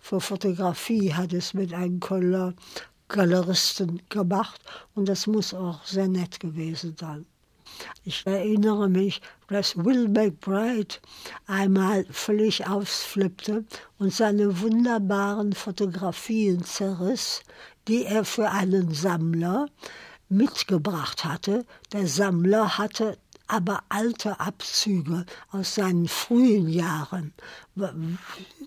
für 0.00 0.20
Fotografie 0.20 1.14
hat 1.14 1.32
es 1.32 1.54
mit 1.54 1.72
einem 1.72 2.00
Kölner 2.00 2.54
Galeristen 3.08 4.02
gemacht 4.08 4.60
und 4.94 5.08
das 5.08 5.26
muss 5.26 5.54
auch 5.54 5.84
sehr 5.84 6.08
nett 6.08 6.40
gewesen 6.40 6.96
sein. 6.98 7.26
Ich 8.04 8.26
erinnere 8.26 8.88
mich, 8.88 9.20
dass 9.48 9.76
Will 9.76 10.08
McBride 10.08 10.96
einmal 11.46 12.04
völlig 12.10 12.66
ausflippte 12.66 13.64
und 13.98 14.12
seine 14.12 14.60
wunderbaren 14.60 15.52
Fotografien 15.52 16.64
zerriss, 16.64 17.42
die 17.86 18.04
er 18.04 18.24
für 18.24 18.50
einen 18.50 18.92
Sammler 18.92 19.66
mitgebracht 20.28 21.24
hatte. 21.24 21.64
Der 21.92 22.06
Sammler 22.06 22.78
hatte 22.78 23.18
aber 23.48 23.82
alte 23.88 24.38
Abzüge 24.38 25.24
aus 25.50 25.74
seinen 25.74 26.06
frühen 26.06 26.68
Jahren. 26.68 27.32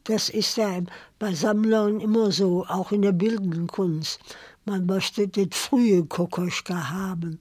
Das 0.04 0.30
ist 0.30 0.58
ja 0.58 0.82
bei 1.20 1.34
Sammlern 1.36 2.00
immer 2.00 2.32
so, 2.32 2.66
auch 2.68 2.92
in 2.92 3.04
der 3.04 3.12
bildenden 3.12 3.68
Kunst. 3.68 4.20
Man 4.66 4.88
möchte 4.88 5.28
den 5.28 5.52
frühen 5.52 6.10
Kokoschka 6.10 6.90
haben. 6.90 7.40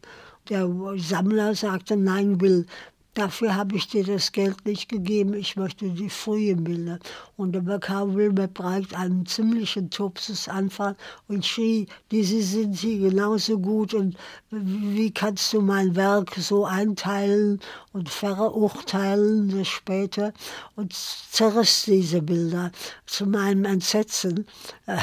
Der 0.51 0.69
Sammler 0.97 1.55
sagte, 1.55 1.97
nein, 1.97 2.41
Will, 2.41 2.67
Dafür 3.15 3.57
habe 3.57 3.75
ich 3.75 3.89
dir 3.89 4.05
das 4.05 4.31
Geld 4.31 4.65
nicht 4.65 4.89
gegeben, 4.89 5.35
ich 5.35 5.57
möchte 5.57 5.89
die 5.89 6.09
frühe 6.09 6.55
Bilder. 6.55 7.01
Und 7.37 7.53
da 7.53 7.61
bekam 7.61 8.15
Wilbert 8.15 8.55
Breit 8.55 8.95
einen 8.95 9.27
ziemlichen 9.27 9.91
Tupsesanfall 9.91 10.95
und 11.27 11.45
schrie, 11.45 11.89
diese 12.13 12.41
sind 12.41 12.77
hier 12.77 13.11
genauso 13.11 13.59
gut 13.59 13.95
und 13.95 14.17
wie 14.51 15.11
kannst 15.11 15.53
du 15.53 15.61
mein 15.61 15.97
Werk 15.97 16.37
so 16.37 16.65
einteilen 16.65 17.59
und 17.93 18.09
verurteilen 18.09 19.49
das 19.57 19.69
später 19.69 20.33
und 20.77 20.93
zerriss 20.93 21.85
diese 21.87 22.23
Bilder 22.23 22.71
zu 23.07 23.27
meinem 23.27 23.65
Entsetzen. 23.65 24.47
Äh, 24.87 24.99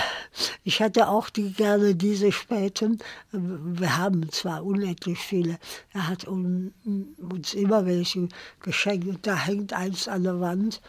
ich 0.63 0.79
hätte 0.79 1.09
auch 1.09 1.29
die, 1.29 1.51
gerne 1.51 1.95
diese 1.95 2.31
späten, 2.31 2.99
wir 3.31 3.97
haben 3.97 4.31
zwar 4.31 4.63
unendlich 4.63 5.19
viele, 5.19 5.57
er 5.93 6.07
hat 6.07 6.25
uns 6.25 7.53
immer 7.53 7.85
welche 7.85 8.29
geschenkt 8.61 9.07
und 9.07 9.27
da 9.27 9.35
hängt 9.35 9.73
eins 9.73 10.07
an 10.07 10.23
der 10.23 10.39
Wand. 10.39 10.81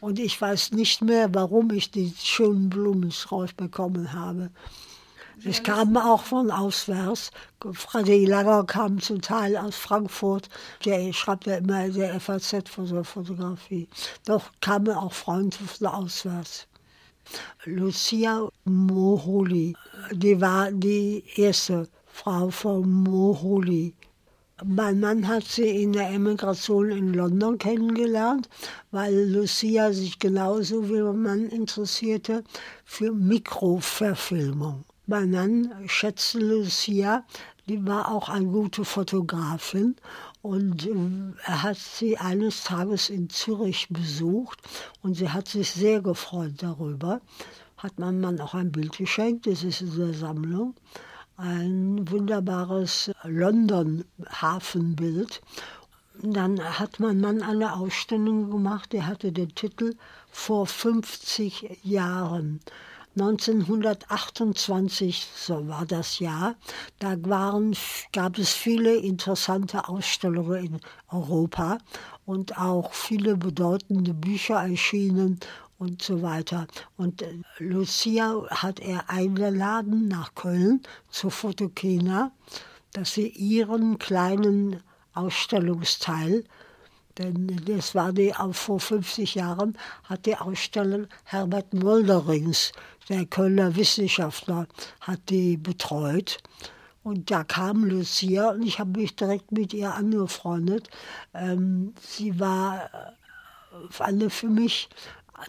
Und 0.00 0.18
ich 0.18 0.40
weiß 0.40 0.72
nicht 0.72 1.02
mehr, 1.02 1.32
warum 1.34 1.70
ich 1.70 1.90
die 1.90 2.12
schönen 2.18 2.70
Blumenstrauß 2.70 3.52
bekommen 3.52 4.12
habe. 4.12 4.50
Es 5.44 5.60
kam 5.64 5.96
auch 5.96 6.22
von 6.22 6.52
auswärts. 6.52 7.32
Freddy 7.72 8.26
Langer 8.26 8.64
kam 8.64 9.00
zum 9.00 9.20
Teil 9.20 9.56
aus 9.56 9.74
Frankfurt. 9.74 10.48
Der 10.84 11.12
schreibt 11.12 11.46
ja 11.46 11.56
immer 11.56 11.86
in 11.86 11.94
der 11.94 12.20
FAZ 12.20 12.68
von 12.68 12.86
der 12.86 13.02
Fotografie. 13.02 13.88
Doch 14.24 14.52
kamen 14.60 14.94
auch 14.94 15.12
Freunde 15.12 15.56
von 15.56 15.86
auswärts. 15.88 16.68
Lucia 17.64 18.48
Moholi, 18.64 19.74
die 20.12 20.40
war 20.40 20.70
die 20.70 21.24
erste 21.34 21.88
Frau 22.06 22.50
von 22.50 22.88
Moholi. 23.02 23.94
Mein 24.64 25.00
Mann 25.00 25.26
hat 25.26 25.44
sie 25.44 25.82
in 25.82 25.92
der 25.92 26.10
Emigration 26.10 26.90
in 26.90 27.14
London 27.14 27.58
kennengelernt, 27.58 28.48
weil 28.92 29.28
Lucia 29.28 29.92
sich 29.92 30.20
genauso 30.20 30.88
wie 30.88 31.02
mein 31.02 31.22
Mann 31.22 31.48
interessierte 31.48 32.44
für 32.84 33.10
Mikroverfilmung. 33.10 34.84
Mein 35.06 35.30
Mann 35.30 35.72
schätzte 35.86 36.38
Lucia 36.38 37.24
die 37.68 37.86
war 37.86 38.10
auch 38.10 38.28
eine 38.28 38.46
gute 38.46 38.84
Fotografin 38.84 39.94
und 40.42 40.84
äh, 40.86 40.94
er 41.44 41.62
hat 41.62 41.78
sie 41.78 42.18
eines 42.18 42.64
Tages 42.64 43.08
in 43.08 43.30
Zürich 43.30 43.86
besucht 43.88 44.58
und 45.00 45.14
sie 45.14 45.30
hat 45.30 45.46
sich 45.48 45.70
sehr 45.70 46.02
gefreut 46.02 46.54
darüber. 46.58 47.20
Hat 47.76 48.00
mein 48.00 48.20
Mann 48.20 48.40
auch 48.40 48.54
ein 48.54 48.72
Bild 48.72 48.98
geschenkt, 48.98 49.46
das 49.46 49.62
ist 49.62 49.80
in 49.80 49.96
der 49.96 50.12
Sammlung. 50.12 50.74
Ein 51.36 52.10
wunderbares 52.10 53.12
London-Hafenbild. 53.22 55.40
Dann 56.22 56.60
hat 56.78 57.00
mein 57.00 57.20
Mann 57.20 57.42
eine 57.42 57.74
Ausstellung 57.74 58.50
gemacht, 58.50 58.92
der 58.92 59.06
hatte 59.06 59.32
den 59.32 59.54
Titel 59.54 59.94
Vor 60.30 60.66
50 60.66 61.78
Jahren. 61.84 62.60
1928, 63.18 65.28
so 65.36 65.68
war 65.68 65.84
das 65.84 66.18
Jahr, 66.18 66.54
da 66.98 67.14
waren, 67.24 67.76
gab 68.12 68.38
es 68.38 68.54
viele 68.54 68.96
interessante 68.96 69.86
Ausstellungen 69.88 70.64
in 70.64 70.80
Europa 71.08 71.76
und 72.24 72.56
auch 72.56 72.94
viele 72.94 73.36
bedeutende 73.36 74.14
Bücher 74.14 74.62
erschienen 74.62 75.38
und 75.78 76.00
so 76.00 76.22
weiter. 76.22 76.66
Und 76.96 77.20
äh, 77.20 77.34
Lucia 77.58 78.46
hat 78.48 78.80
er 78.80 79.10
eingeladen 79.10 80.08
nach 80.08 80.34
Köln 80.34 80.80
zur 81.10 81.30
Fotokina, 81.30 82.32
dass 82.92 83.12
sie 83.14 83.28
ihren 83.28 83.98
kleinen 83.98 84.82
Ausstellungsteil 85.12 86.44
denn 87.18 87.60
das 87.66 87.94
war 87.94 88.12
die, 88.12 88.32
vor 88.52 88.80
50 88.80 89.34
Jahren 89.34 89.76
hat 90.04 90.24
die 90.24 90.36
Ausstellung 90.36 91.08
Herbert 91.24 91.74
Molderings, 91.74 92.72
der 93.08 93.26
Kölner 93.26 93.76
Wissenschaftler, 93.76 94.66
hat 95.00 95.20
die 95.28 95.56
betreut. 95.56 96.38
Und 97.02 97.30
da 97.30 97.42
kam 97.42 97.84
Lucia 97.84 98.50
und 98.50 98.62
ich 98.62 98.78
habe 98.78 99.00
mich 99.00 99.16
direkt 99.16 99.50
mit 99.50 99.74
ihr 99.74 99.92
angefreundet. 99.92 100.88
Ähm, 101.34 101.94
sie 102.00 102.38
war 102.38 102.84
äh, 102.84 104.02
eine 104.02 104.30
für 104.30 104.48
mich 104.48 104.88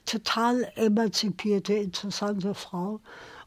total 0.06 0.68
emanzipierte, 0.76 1.74
interessante 1.74 2.56
Frau. 2.56 3.02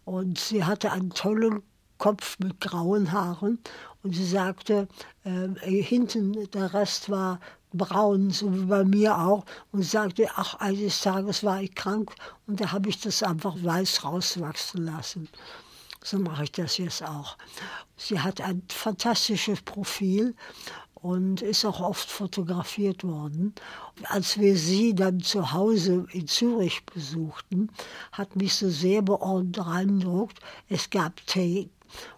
Und 0.05 0.39
sie 0.39 0.65
hatte 0.65 0.93
einen 0.93 1.11
tollen 1.11 1.63
Kopf 1.99 2.39
mit 2.39 2.61
grauen 2.61 3.11
Haaren. 3.11 3.59
Und 4.03 4.15
sie 4.15 4.27
sagte, 4.27 4.87
äh, 5.25 5.83
hinten 5.83 6.49
der 6.53 6.75
Rest 6.75 7.11
war 7.11 7.41
braun, 7.73 8.31
so 8.31 8.55
wie 8.55 8.65
bei 8.65 8.85
mir 8.85 9.19
auch, 9.19 9.45
und 9.73 9.83
sagte, 9.83 10.29
ach, 10.37 10.55
eines 10.55 11.01
Tages 11.01 11.45
war 11.45 11.63
ich 11.63 11.75
krank 11.75 12.15
und 12.47 12.61
da 12.61 12.73
habe 12.73 12.89
ich 12.89 13.01
das 13.01 13.23
einfach 13.23 13.57
weiß 13.63 14.05
rauswachsen 14.05 14.85
lassen. 14.85 15.29
So 16.03 16.19
mache 16.19 16.45
ich 16.45 16.53
das 16.53 16.79
jetzt 16.79 17.03
auch. 17.03 17.37
Sie 17.97 18.21
hat 18.21 18.41
ein 18.41 18.63
fantastisches 18.69 19.61
Profil 19.63 20.37
und 20.95 21.43
ist 21.43 21.65
auch 21.65 21.81
oft 21.81 22.09
fotografiert 22.09 23.05
worden. 23.05 23.55
Als 24.05 24.39
wir 24.39 24.57
sie 24.57 24.95
dann 24.95 25.21
zu 25.21 25.53
Hause 25.53 26.07
in 26.13 26.27
Zürich 26.27 26.85
besuchten, 26.87 27.71
hat 28.13 28.37
mich 28.37 28.55
so 28.55 28.71
sehr 28.71 29.03
beeindruckt. 29.03 30.39
Es 30.69 30.91
gab 30.91 31.25
Tee, 31.27 31.71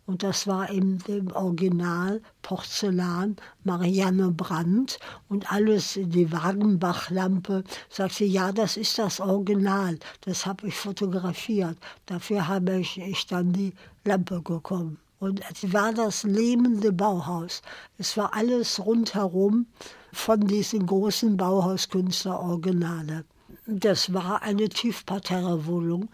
und 0.06 0.22
das 0.22 0.46
war 0.46 0.70
im, 0.70 0.98
im 1.06 1.30
Original 1.32 2.22
Porzellan 2.42 3.36
Marianne 3.64 4.30
Brandt 4.30 4.98
und 5.28 5.52
alles 5.52 5.98
die 6.00 6.32
Wagenbach-Lampe. 6.32 7.64
Sagte, 7.90 8.24
ja, 8.24 8.52
das 8.52 8.76
ist 8.76 8.98
das 8.98 9.20
Original, 9.20 9.98
das 10.22 10.46
habe 10.46 10.68
ich 10.68 10.76
fotografiert. 10.76 11.76
Dafür 12.06 12.48
habe 12.48 12.78
ich, 12.80 12.98
ich 12.98 13.26
dann 13.26 13.52
die 13.52 13.74
Lampe 14.04 14.40
bekommen. 14.40 14.98
Und 15.20 15.42
es 15.50 15.72
war 15.72 15.92
das 15.92 16.22
lebende 16.22 16.92
Bauhaus. 16.92 17.62
Es 17.98 18.16
war 18.16 18.34
alles 18.34 18.84
rundherum 18.84 19.66
von 20.12 20.46
diesen 20.46 20.86
großen 20.86 21.36
Bauhauskünstler-Originale. 21.36 23.24
Das 23.66 24.14
war 24.14 24.42
eine 24.42 24.68
Tiefparterre-Wohnung, 24.68 26.08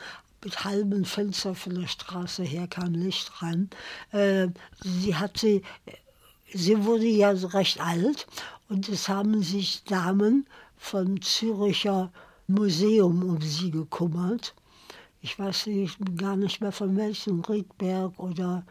mit 0.44 0.64
halben 0.64 1.04
Fenster 1.04 1.54
von 1.54 1.74
der 1.74 1.88
Straße 1.88 2.42
her 2.42 2.68
kam 2.68 2.92
Licht 2.92 3.42
rein. 3.42 3.70
Äh, 4.12 4.48
sie 4.82 5.62
sie 6.52 6.84
wurde 6.84 7.06
ja 7.06 7.30
recht 7.30 7.80
alt 7.80 8.26
und 8.68 8.88
es 8.88 9.08
haben 9.08 9.42
sich 9.42 9.84
Damen 9.84 10.46
vom 10.76 11.20
Züricher 11.22 12.12
Museum 12.46 13.22
um 13.22 13.40
sie 13.40 13.70
gekümmert. 13.70 14.54
Ich 15.22 15.38
weiß 15.38 15.66
nicht, 15.66 15.98
gar 16.16 16.36
nicht 16.36 16.60
mehr 16.60 16.72
von 16.72 16.96
welchem, 16.96 17.40
Riedberg 17.40 18.18
oder 18.18 18.64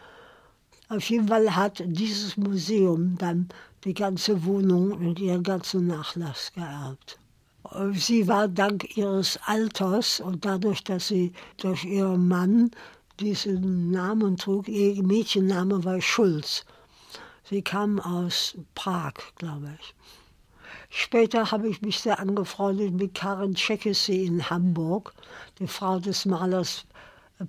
auf 0.89 1.09
jeden 1.09 1.27
Fall 1.27 1.55
hat 1.55 1.81
dieses 1.83 2.37
Museum 2.37 3.17
dann 3.17 3.49
die 3.83 3.95
ganze 3.95 4.45
Wohnung 4.45 4.91
und 4.91 5.19
ihren 5.19 5.41
ganzen 5.41 5.87
Nachlass 5.87 6.53
geerbt. 6.53 7.19
Sie 7.93 8.27
war 8.27 8.47
dank 8.47 8.97
ihres 8.97 9.39
Alters 9.45 10.19
und 10.19 10.45
dadurch, 10.45 10.83
dass 10.83 11.07
sie 11.07 11.31
durch 11.57 11.85
ihren 11.85 12.27
Mann 12.27 12.71
diesen 13.19 13.89
Namen 13.89 14.37
trug, 14.37 14.67
ihr 14.67 15.01
Mädchenname 15.01 15.83
war 15.83 16.01
Schulz. 16.01 16.65
Sie 17.43 17.61
kam 17.61 17.99
aus 17.99 18.55
Prag, 18.75 19.13
glaube 19.37 19.77
ich. 19.79 19.95
Später 20.89 21.51
habe 21.51 21.69
ich 21.69 21.81
mich 21.81 21.99
sehr 21.99 22.19
angefreundet 22.19 22.93
mit 22.93 23.13
Karin 23.13 23.55
Czekessy 23.55 24.25
in 24.25 24.49
Hamburg, 24.49 25.13
die 25.59 25.67
Frau 25.67 25.99
des 25.99 26.25
Malers 26.25 26.85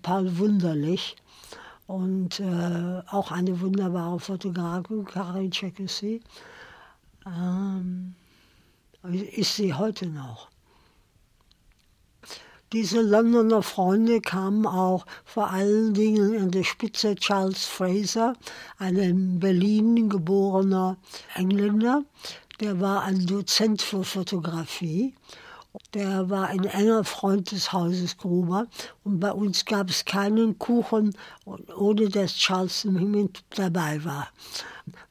Paul 0.02 0.38
Wunderlich 0.38 1.16
und 1.86 2.40
äh, 2.40 3.02
auch 3.08 3.30
eine 3.30 3.60
wunderbare 3.60 4.18
Fotografin, 4.18 5.04
Karin 5.04 5.50
Czekessy. 5.50 6.22
Ähm, 7.26 8.14
ist 9.12 9.56
sie 9.56 9.74
heute 9.74 10.06
noch. 10.06 10.48
Diese 12.72 13.02
Londoner 13.02 13.62
Freunde 13.62 14.20
kamen 14.20 14.66
auch 14.66 15.06
vor 15.24 15.50
allen 15.50 15.94
Dingen 15.94 16.40
an 16.40 16.50
der 16.50 16.64
Spitze 16.64 17.14
Charles 17.14 17.66
Fraser, 17.66 18.34
ein 18.78 18.96
in 18.96 19.38
Berlin 19.38 20.08
geborener 20.08 20.96
Engländer. 21.34 22.02
Der 22.60 22.80
war 22.80 23.02
ein 23.02 23.26
Dozent 23.26 23.82
für 23.82 24.04
Fotografie. 24.04 25.14
Der 25.92 26.30
war 26.30 26.48
ein 26.48 26.64
enger 26.64 27.04
Freund 27.04 27.50
des 27.52 27.72
Hauses 27.72 28.16
Gruber. 28.16 28.66
Und 29.04 29.20
bei 29.20 29.32
uns 29.32 29.64
gab 29.64 29.90
es 29.90 30.04
keinen 30.04 30.58
Kuchen, 30.58 31.14
ohne 31.44 32.08
dass 32.08 32.34
Charles 32.36 32.84
mit 32.84 33.44
dabei 33.50 34.04
war. 34.04 34.28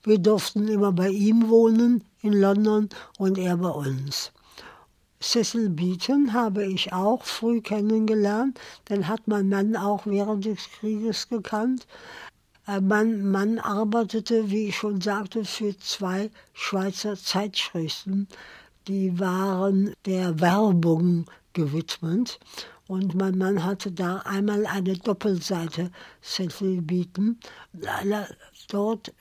Wir 0.03 0.17
durften 0.17 0.67
immer 0.67 0.91
bei 0.91 1.09
ihm 1.09 1.49
wohnen 1.49 2.03
in 2.23 2.33
London 2.33 2.89
und 3.19 3.37
er 3.37 3.57
bei 3.57 3.69
uns. 3.69 4.31
Cecil 5.21 5.69
Beaton 5.69 6.33
habe 6.33 6.65
ich 6.65 6.91
auch 6.91 7.23
früh 7.23 7.61
kennengelernt. 7.61 8.59
Den 8.89 9.07
hat 9.07 9.27
mein 9.27 9.47
Mann 9.47 9.75
auch 9.75 10.05
während 10.05 10.43
des 10.43 10.69
Krieges 10.79 11.29
gekannt. 11.29 11.87
Äh, 12.67 12.81
mein 12.81 13.29
Mann 13.31 13.59
arbeitete, 13.59 14.49
wie 14.49 14.67
ich 14.69 14.75
schon 14.75 14.99
sagte, 14.99 15.45
für 15.45 15.77
zwei 15.77 16.29
Schweizer 16.53 17.15
Zeitschriften. 17.15 18.27
Die 18.87 19.17
waren 19.17 19.93
der 20.05 20.41
Werbung 20.41 21.25
gewidmet. 21.53 22.39
Und 22.87 23.15
mein 23.15 23.37
Mann 23.37 23.63
hatte 23.63 23.93
da 23.93 24.17
einmal 24.25 24.65
eine 24.65 24.97
Doppelseite 24.97 25.89
Cecil 26.21 26.81
Beaton. 26.81 27.39
Dort 28.67 29.13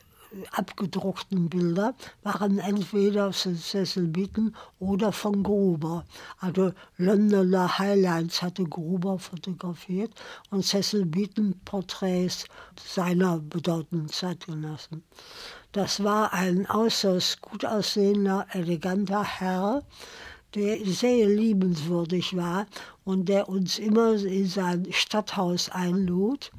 abgedruckten 0.52 1.48
Bilder 1.48 1.94
waren 2.22 2.58
entweder 2.58 3.32
von 3.32 3.56
Cecil 3.56 4.08
Beaton 4.08 4.54
oder 4.78 5.12
von 5.12 5.42
Gruber. 5.42 6.04
Also 6.38 6.72
Londoner 6.96 7.78
Highlights 7.78 8.42
hatte 8.42 8.64
Gruber 8.64 9.18
fotografiert 9.18 10.12
und 10.50 10.64
Cecil 10.64 11.06
Beaton 11.06 11.60
Porträts 11.64 12.46
seiner 12.82 13.38
bedeutenden 13.38 14.08
Zeitgenossen. 14.08 15.02
Das 15.72 16.04
war 16.04 16.32
ein 16.32 16.68
äußerst 16.68 17.40
gut 17.40 17.64
aussehender, 17.64 18.46
eleganter 18.52 19.24
Herr, 19.24 19.82
der 20.54 20.84
sehr 20.84 21.26
liebenswürdig 21.28 22.36
war 22.36 22.66
und 23.04 23.28
der 23.28 23.48
uns 23.48 23.78
immer 23.78 24.12
in 24.12 24.46
sein 24.46 24.86
Stadthaus 24.90 25.70
einlud. 25.70 26.52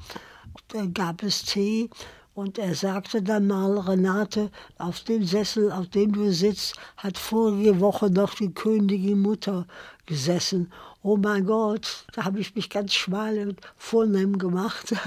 Da 0.69 0.85
gab 0.87 1.21
es 1.21 1.43
Tee 1.43 1.89
und 2.33 2.57
er 2.57 2.73
sagte 2.73 3.21
dann 3.21 3.47
mal, 3.47 3.77
Renate, 3.77 4.49
auf 4.77 5.01
dem 5.01 5.23
Sessel, 5.23 5.71
auf 5.71 5.87
dem 5.89 6.13
du 6.13 6.31
sitzt, 6.31 6.75
hat 6.97 7.17
vorige 7.17 7.79
Woche 7.79 8.09
noch 8.09 8.33
die 8.33 8.53
Königin 8.53 9.19
Mutter 9.19 9.67
gesessen. 10.05 10.71
Oh 11.03 11.17
mein 11.17 11.45
Gott, 11.45 12.05
da 12.13 12.25
habe 12.25 12.39
ich 12.39 12.55
mich 12.55 12.69
ganz 12.69 12.93
schmal 12.93 13.37
und 13.37 13.61
vornehm 13.75 14.37
gemacht. 14.37 14.95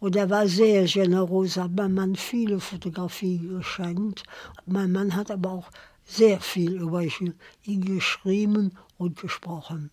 Und 0.00 0.16
er 0.16 0.30
war 0.30 0.48
sehr 0.48 0.86
generös, 0.86 1.58
hat 1.58 1.72
mein 1.76 1.92
Mann 1.92 2.16
viele 2.16 2.58
Fotografien 2.58 3.58
geschenkt. 3.58 4.22
Mein 4.64 4.92
Mann 4.92 5.14
hat 5.14 5.30
aber 5.30 5.50
auch 5.50 5.70
sehr 6.06 6.40
viel 6.40 6.80
über 6.80 7.02
ihn 7.02 7.84
geschrieben 7.84 8.78
und 9.00 9.18
gesprochen. 9.18 9.90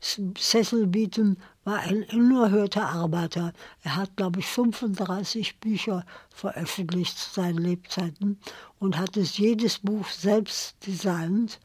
Cecil 0.00 0.86
Beaton 0.86 1.38
war 1.64 1.78
ein 1.78 2.04
unerhörter 2.12 2.88
Arbeiter. 2.88 3.52
Er 3.82 3.96
hat, 3.96 4.16
glaube 4.16 4.40
ich, 4.40 4.46
35 4.46 5.58
Bücher 5.58 6.04
veröffentlicht 6.30 7.16
zu 7.16 7.30
seinen 7.40 7.58
Lebzeiten 7.58 8.38
und 8.78 8.98
hat 8.98 9.16
es 9.16 9.38
jedes 9.38 9.78
Buch 9.78 10.06
selbst 10.08 10.76
designt. 10.86 11.60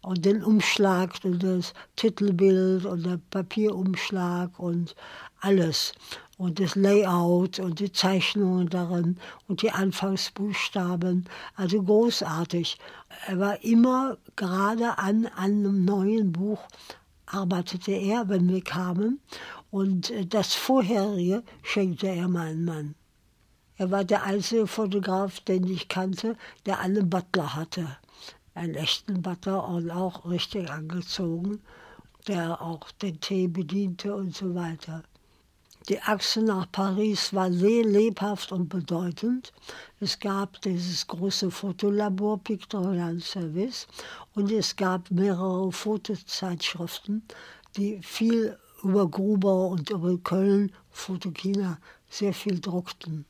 Und 0.00 0.24
den 0.24 0.44
Umschlag 0.44 1.14
und 1.24 1.42
das 1.42 1.74
Titelbild 1.96 2.84
und 2.84 3.04
der 3.04 3.18
Papierumschlag 3.30 4.56
und 4.58 4.94
alles. 5.40 5.92
Und 6.38 6.60
das 6.60 6.74
Layout 6.74 7.58
und 7.58 7.80
die 7.80 7.92
Zeichnungen 7.92 8.70
darin 8.70 9.18
und 9.48 9.60
die 9.60 9.72
Anfangsbuchstaben. 9.72 11.26
Also 11.56 11.82
großartig. 11.82 12.78
Er 13.26 13.38
war 13.38 13.62
immer 13.62 14.16
gerade 14.36 14.98
an, 14.98 15.26
einem 15.26 15.84
neuen 15.84 16.32
Buch 16.32 16.60
arbeitete 17.32 17.92
er, 17.92 18.28
wenn 18.28 18.48
wir 18.48 18.62
kamen. 18.62 19.20
Und 19.70 20.10
äh, 20.10 20.26
das 20.26 20.54
vorherige 20.54 21.42
schenkte 21.62 22.08
er 22.08 22.28
meinem 22.28 22.64
Mann. 22.64 22.94
Er 23.76 23.90
war 23.90 24.04
der 24.04 24.24
einzige 24.24 24.66
Fotograf, 24.66 25.40
den 25.40 25.64
ich 25.68 25.88
kannte, 25.88 26.36
der 26.66 26.80
einen 26.80 27.08
Butler 27.08 27.54
hatte. 27.54 27.86
Einen 28.54 28.74
echten 28.74 29.22
Butler 29.22 29.68
und 29.68 29.90
auch 29.90 30.28
richtig 30.28 30.68
angezogen, 30.68 31.60
der 32.26 32.60
auch 32.60 32.90
den 32.90 33.20
Tee 33.20 33.46
bediente 33.46 34.14
und 34.14 34.34
so 34.34 34.54
weiter. 34.54 35.04
Die 35.88 36.02
Achse 36.02 36.42
nach 36.42 36.70
Paris 36.70 37.32
war 37.32 37.50
sehr 37.50 37.82
lebhaft 37.82 38.52
und 38.52 38.68
bedeutend. 38.68 39.54
Es 40.00 40.18
gab 40.18 40.60
dieses 40.60 41.06
große 41.06 41.50
Fotolabor 41.50 42.38
Pictorial 42.44 43.18
Service 43.20 43.86
und 44.34 44.52
es 44.52 44.76
gab 44.76 45.10
mehrere 45.10 45.72
Fotozeitschriften, 45.72 47.22
die 47.78 48.02
viel 48.02 48.58
über 48.82 49.08
Gruber 49.08 49.68
und 49.68 49.88
über 49.88 50.18
Köln, 50.18 50.72
Fotokina, 50.90 51.78
sehr 52.10 52.34
viel 52.34 52.60
druckten. 52.60 53.24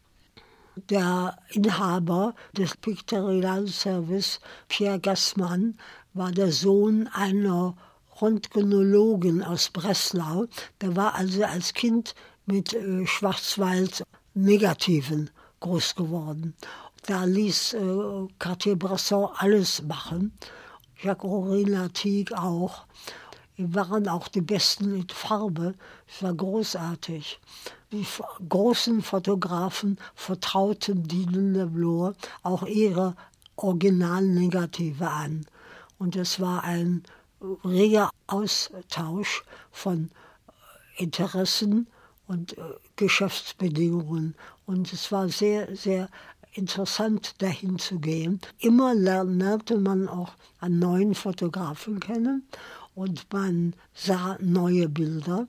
Der 0.90 1.38
Inhaber 1.50 2.34
des 2.56 2.76
Pictorial 2.76 3.68
Service, 3.68 4.40
Pierre 4.66 4.98
Gassmann, 4.98 5.78
war 6.12 6.32
der 6.32 6.50
Sohn 6.50 7.06
einer 7.12 7.76
Röntgenologin 8.20 9.44
aus 9.44 9.70
Breslau. 9.70 10.46
Der 10.80 10.96
war 10.96 11.14
also 11.14 11.44
als 11.44 11.72
Kind 11.72 12.16
mit 12.48 12.74
äh, 12.74 13.06
Schwarzwald-Negativen 13.06 15.30
groß 15.60 15.94
geworden. 15.94 16.54
Da 17.06 17.22
ließ 17.24 17.74
äh, 17.74 18.26
Cartier-Bresson 18.38 19.28
alles 19.36 19.82
machen, 19.82 20.32
Jacques-Henri 21.00 21.62
Latique 21.64 22.32
auch. 22.32 22.86
Wir 23.56 23.74
waren 23.74 24.08
auch 24.08 24.28
die 24.28 24.40
Besten 24.40 24.94
in 24.94 25.06
Farbe. 25.08 25.74
Es 26.06 26.22
war 26.22 26.32
großartig. 26.32 27.38
Die 27.92 28.06
großen 28.48 29.02
Fotografen 29.02 29.98
vertrauten 30.14 31.06
Dinen 31.08 31.52
Leblour 31.54 32.14
auch 32.42 32.62
ihre 32.64 33.14
Originalnegative 33.56 35.08
an. 35.08 35.44
Und 35.98 36.16
es 36.16 36.40
war 36.40 36.64
ein 36.64 37.02
reger 37.64 38.10
Austausch 38.26 39.44
von 39.70 40.10
Interessen 40.96 41.88
und 42.28 42.56
äh, 42.56 42.62
Geschäftsbedingungen. 42.96 44.36
Und 44.66 44.92
es 44.92 45.10
war 45.10 45.28
sehr, 45.28 45.74
sehr 45.74 46.08
interessant, 46.52 47.34
dahin 47.42 47.78
zu 47.78 47.98
gehen. 47.98 48.40
Immer 48.58 48.94
lernte 48.94 49.78
man 49.78 50.08
auch 50.08 50.32
einen 50.60 50.78
neuen 50.78 51.14
Fotografen 51.14 52.00
kennen 52.00 52.46
und 52.94 53.32
man 53.32 53.74
sah 53.94 54.36
neue 54.40 54.88
Bilder. 54.88 55.46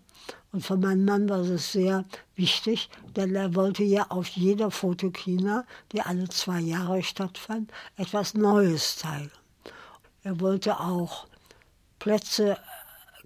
Und 0.52 0.66
für 0.66 0.78
meinen 0.78 1.06
Mann 1.06 1.30
war 1.30 1.44
das 1.44 1.72
sehr 1.72 2.06
wichtig, 2.36 2.90
denn 3.16 3.36
er 3.36 3.54
wollte 3.56 3.84
ja 3.84 4.08
auf 4.10 4.28
jeder 4.30 4.72
Fotokina, 4.72 5.66
die 5.92 6.02
alle 6.02 6.28
zwei 6.30 6.60
Jahre 6.60 7.04
stattfand, 7.04 7.72
etwas 7.98 8.34
Neues 8.34 8.98
zeigen. 8.98 9.32
Er 10.24 10.40
wollte 10.40 10.80
auch 10.80 11.28
Plätze 12.00 12.58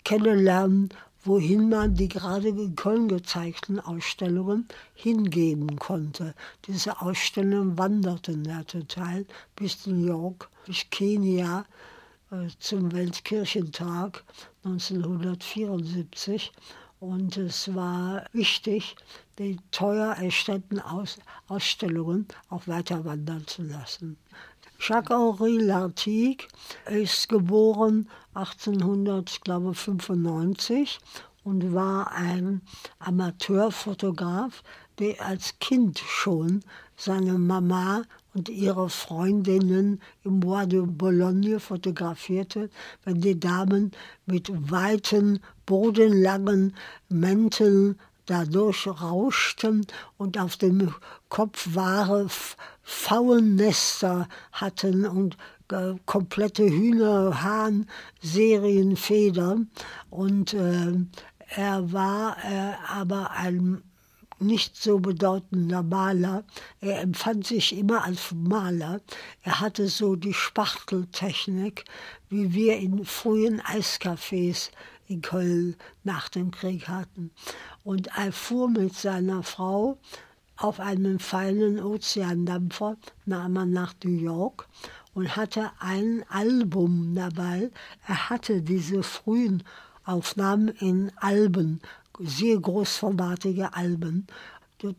kennenlernen, 0.04 0.90
wohin 1.24 1.70
man 1.70 1.96
die 1.96 2.10
gerade 2.10 2.50
in 2.50 2.76
Köln 2.76 3.08
gezeigten 3.08 3.80
Ausstellungen 3.80 4.68
hingeben 4.94 5.78
konnte. 5.78 6.36
Diese 6.68 7.02
Ausstellungen 7.02 7.78
wanderten 7.78 8.44
ja 8.46 8.64
total 8.64 9.26
bis 9.56 9.86
New 9.86 10.06
York, 10.06 10.50
bis 10.66 10.86
Kenia 10.90 11.66
äh, 12.32 12.48
zum 12.60 12.92
Weltkirchentag 12.92 14.24
1974. 14.66 16.52
Und 17.00 17.36
es 17.38 17.74
war 17.76 18.26
wichtig, 18.32 18.96
die 19.38 19.58
teuer 19.72 20.14
erstellten 20.14 20.80
Aus 20.80 21.18
Ausstellungen 21.48 22.28
auch 22.50 22.66
weiter 22.68 23.04
wandern 23.04 23.46
zu 23.46 23.64
lassen. 23.64 24.18
Jacques-Henri 24.80 25.58
Lartigue 25.58 26.48
ist 26.90 27.30
geboren 27.30 28.10
1895 28.34 31.00
und 31.44 31.74
war 31.74 32.12
ein 32.12 32.62
Amateurfotograf, 33.00 34.64
der 35.00 35.26
als 35.26 35.58
Kind 35.60 36.00
schon 36.00 36.64
seine 36.96 37.34
Mama 37.34 38.04
und 38.34 38.50
ihre 38.50 38.90
Freundinnen 38.90 40.02
im 40.24 40.40
Bois 40.40 40.66
de 40.66 40.86
Boulogne 40.86 41.60
fotografierte, 41.60 42.70
wenn 43.04 43.22
die 43.22 43.40
Damen 43.40 43.92
mit 44.26 44.50
weiten, 44.72 45.40
bodenlangen 45.66 46.76
Mänteln 47.10 48.00
dadurch 48.26 48.88
rauschten 48.88 49.86
und 50.18 50.40
auf 50.40 50.58
dem 50.58 50.94
Kopf 51.30 51.70
wahre 51.74 52.28
Pfauennester 52.84 54.28
hatten 54.52 55.06
und 55.06 55.38
äh, 55.72 55.96
komplette 56.06 56.64
Hühnerhahn, 56.64 57.88
Serienfedern. 58.22 59.70
Und 60.10 60.54
äh, 60.54 60.94
er 61.56 61.92
war 61.92 62.38
äh, 62.44 62.74
aber 62.88 63.32
ein 63.32 63.84
nicht 64.40 64.76
so 64.76 65.00
bedeutender 65.00 65.84
Maler. 65.84 66.44
Er 66.82 67.02
empfand 67.02 67.48
sich 67.48 67.78
immer 67.78 68.04
als 68.04 68.34
Maler. 68.34 69.00
Er 69.42 69.60
hatte 69.60 69.88
so 69.88 70.16
die 70.16 70.34
Spachteltechnik, 70.34 71.86
wie 72.30 72.54
wir 72.54 72.78
in 72.78 73.06
frühen 73.06 73.62
Eiscafés 73.62 74.70
in 75.08 75.22
Köln 75.22 75.76
nach 76.04 76.30
dem 76.30 76.52
Krieg 76.52 76.88
hatten. 76.88 77.32
Und 77.84 78.08
er 78.18 78.32
fuhr 78.32 78.70
mit 78.70 78.96
seiner 78.96 79.44
Frau 79.44 79.98
auf 80.58 80.80
einem 80.80 81.20
feinen 81.20 81.80
Ozeandampfer 81.84 82.98
nahm 83.26 83.58
er 83.58 83.66
nach 83.66 83.96
New 84.04 84.12
York 84.12 84.68
und 85.14 85.36
hatte 85.36 85.72
ein 85.80 86.24
Album 86.30 87.14
dabei. 87.16 87.70
Er 88.08 88.30
hatte 88.30 88.62
diese 88.62 89.04
frühen 89.04 89.64
Aufnahmen 90.06 90.70
in 90.70 91.12
Alben, 91.18 91.82
sehr 92.20 92.60
großformatige 92.60 93.74
Alben 93.74 94.28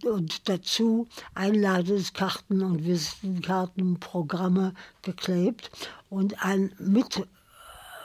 und 0.05 0.49
dazu 0.49 1.07
Einladungskarten 1.35 2.63
und 2.63 2.85
Visitenkartenprogramme 2.85 4.73
geklebt 5.03 5.71
und 6.09 6.43
ein 6.43 6.73
mit 6.79 7.27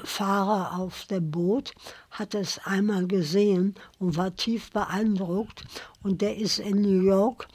Fahrer 0.03 0.79
auf 0.79 1.05
dem 1.05 1.29
Boot 1.31 1.73
hat 2.11 2.33
es 2.33 2.59
einmal 2.65 3.07
gesehen 3.07 3.75
und 3.99 4.15
war 4.15 4.35
tief 4.35 4.71
beeindruckt. 4.71 5.63
Und 6.03 6.21
der 6.21 6.37
ist 6.37 6.59
in 6.59 6.81
New 6.81 7.01
York 7.01 7.47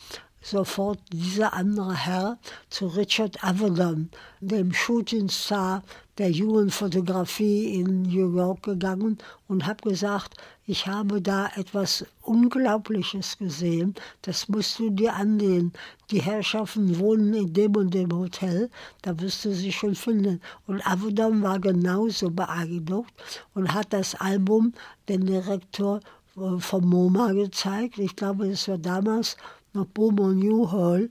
sofort 0.45 0.99
dieser 1.11 1.55
andere 1.55 1.95
Herr 1.95 2.39
zu 2.69 2.87
Richard 2.87 3.43
Avedon, 3.43 4.11
dem 4.41 4.73
Shootingstar 4.73 5.83
der 6.19 6.31
Jugendfotografie 6.31 7.81
in 7.81 8.03
New 8.03 8.37
York 8.37 8.63
gegangen 8.63 9.19
und 9.49 9.67
habe 9.67 9.89
gesagt, 9.89 10.35
ich 10.67 10.87
habe 10.87 11.21
da 11.21 11.49
etwas 11.57 12.07
Unglaubliches 12.23 13.39
gesehen, 13.39 13.95
das 14.23 14.49
musst 14.49 14.79
du 14.79 14.91
dir 14.91 15.15
ansehen. 15.15 15.73
Die 16.11 16.23
Herrschaften 16.23 16.99
wohnen 16.99 17.35
in 17.35 17.53
dem 17.53 17.75
und 17.77 17.93
dem 17.93 18.13
Hotel, 18.13 18.71
da 19.03 19.19
wirst 19.21 19.45
du 19.45 19.53
sie 19.53 19.73
schon 19.73 19.95
finden. 19.95 20.41
Und 20.67 20.87
Avedon 20.87 21.43
war 21.43 21.59
genauso 21.59 22.31
beeindruckt 22.31 23.13
und 23.55 23.75
hat 23.75 23.93
das 23.93 24.15
Album 24.15 24.73
dem 25.09 25.27
Direktor 25.27 26.01
äh, 26.37 26.59
vom 26.59 26.89
MoMA 26.89 27.33
gezeigt. 27.33 27.99
Ich 27.99 28.15
glaube, 28.15 28.47
es 28.47 28.69
war 28.69 28.79
damals 28.79 29.37
noch 29.75 29.87
Beaumont 29.87 30.39
New 30.39 30.71
Hall. 30.71 31.11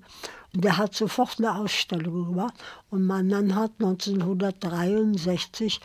Und 0.53 0.64
der 0.64 0.78
hat 0.78 0.95
sofort 0.95 1.39
eine 1.39 1.55
Ausstellung 1.55 2.32
gemacht. 2.32 2.53
Und 2.89 3.05
mein 3.05 3.28
Mann 3.28 3.55
hat 3.55 3.72
1963 3.80 5.82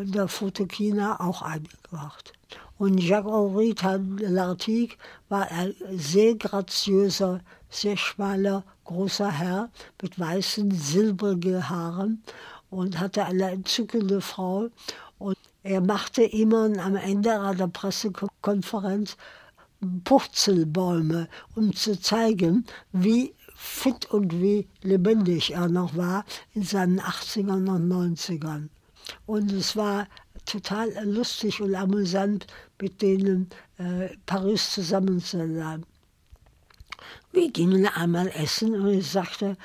in 0.00 0.12
der 0.12 0.28
Fotokina 0.28 1.20
auch 1.20 1.42
eingebracht. 1.42 2.32
Und 2.78 2.98
Jacques-Henri 2.98 4.26
Lartigue 4.26 4.96
war 5.28 5.50
ein 5.50 5.74
sehr 5.90 6.36
graziöser, 6.36 7.40
sehr 7.68 7.96
schmaler, 7.96 8.64
großer 8.84 9.30
Herr 9.30 9.70
mit 10.00 10.18
weißen, 10.18 10.70
silbrigen 10.70 11.68
Haaren. 11.68 12.22
und 12.70 13.00
hatte 13.00 13.24
eine 13.24 13.50
entzückende 13.50 14.20
Frau. 14.20 14.68
Und 15.18 15.36
er 15.62 15.80
machte 15.80 16.22
immer 16.22 16.70
am 16.78 16.96
Ende 16.96 17.40
einer 17.40 17.68
Pressekonferenz 17.68 19.16
Purzelbäume, 20.04 21.28
um 21.54 21.74
zu 21.74 22.00
zeigen, 22.00 22.66
wie 22.92 23.34
fit 23.54 24.06
und 24.06 24.40
wie 24.40 24.68
lebendig 24.82 25.52
er 25.52 25.68
noch 25.68 25.96
war 25.96 26.24
in 26.54 26.62
seinen 26.62 27.00
80ern 27.00 27.68
und 27.68 27.88
90ern. 27.88 28.68
Und 29.26 29.52
es 29.52 29.76
war 29.76 30.06
total 30.46 30.92
lustig 31.04 31.60
und 31.60 31.74
amüsant, 31.74 32.46
mit 32.80 33.02
denen 33.02 33.50
äh, 33.78 34.08
Paris 34.26 34.72
zusammen 34.72 35.20
zu 35.20 35.38
sein. 35.54 35.84
Wir 37.32 37.50
gingen 37.50 37.86
einmal 37.86 38.28
essen 38.28 38.74
und 38.74 38.88
ich 38.88 39.10
sagte, 39.10 39.56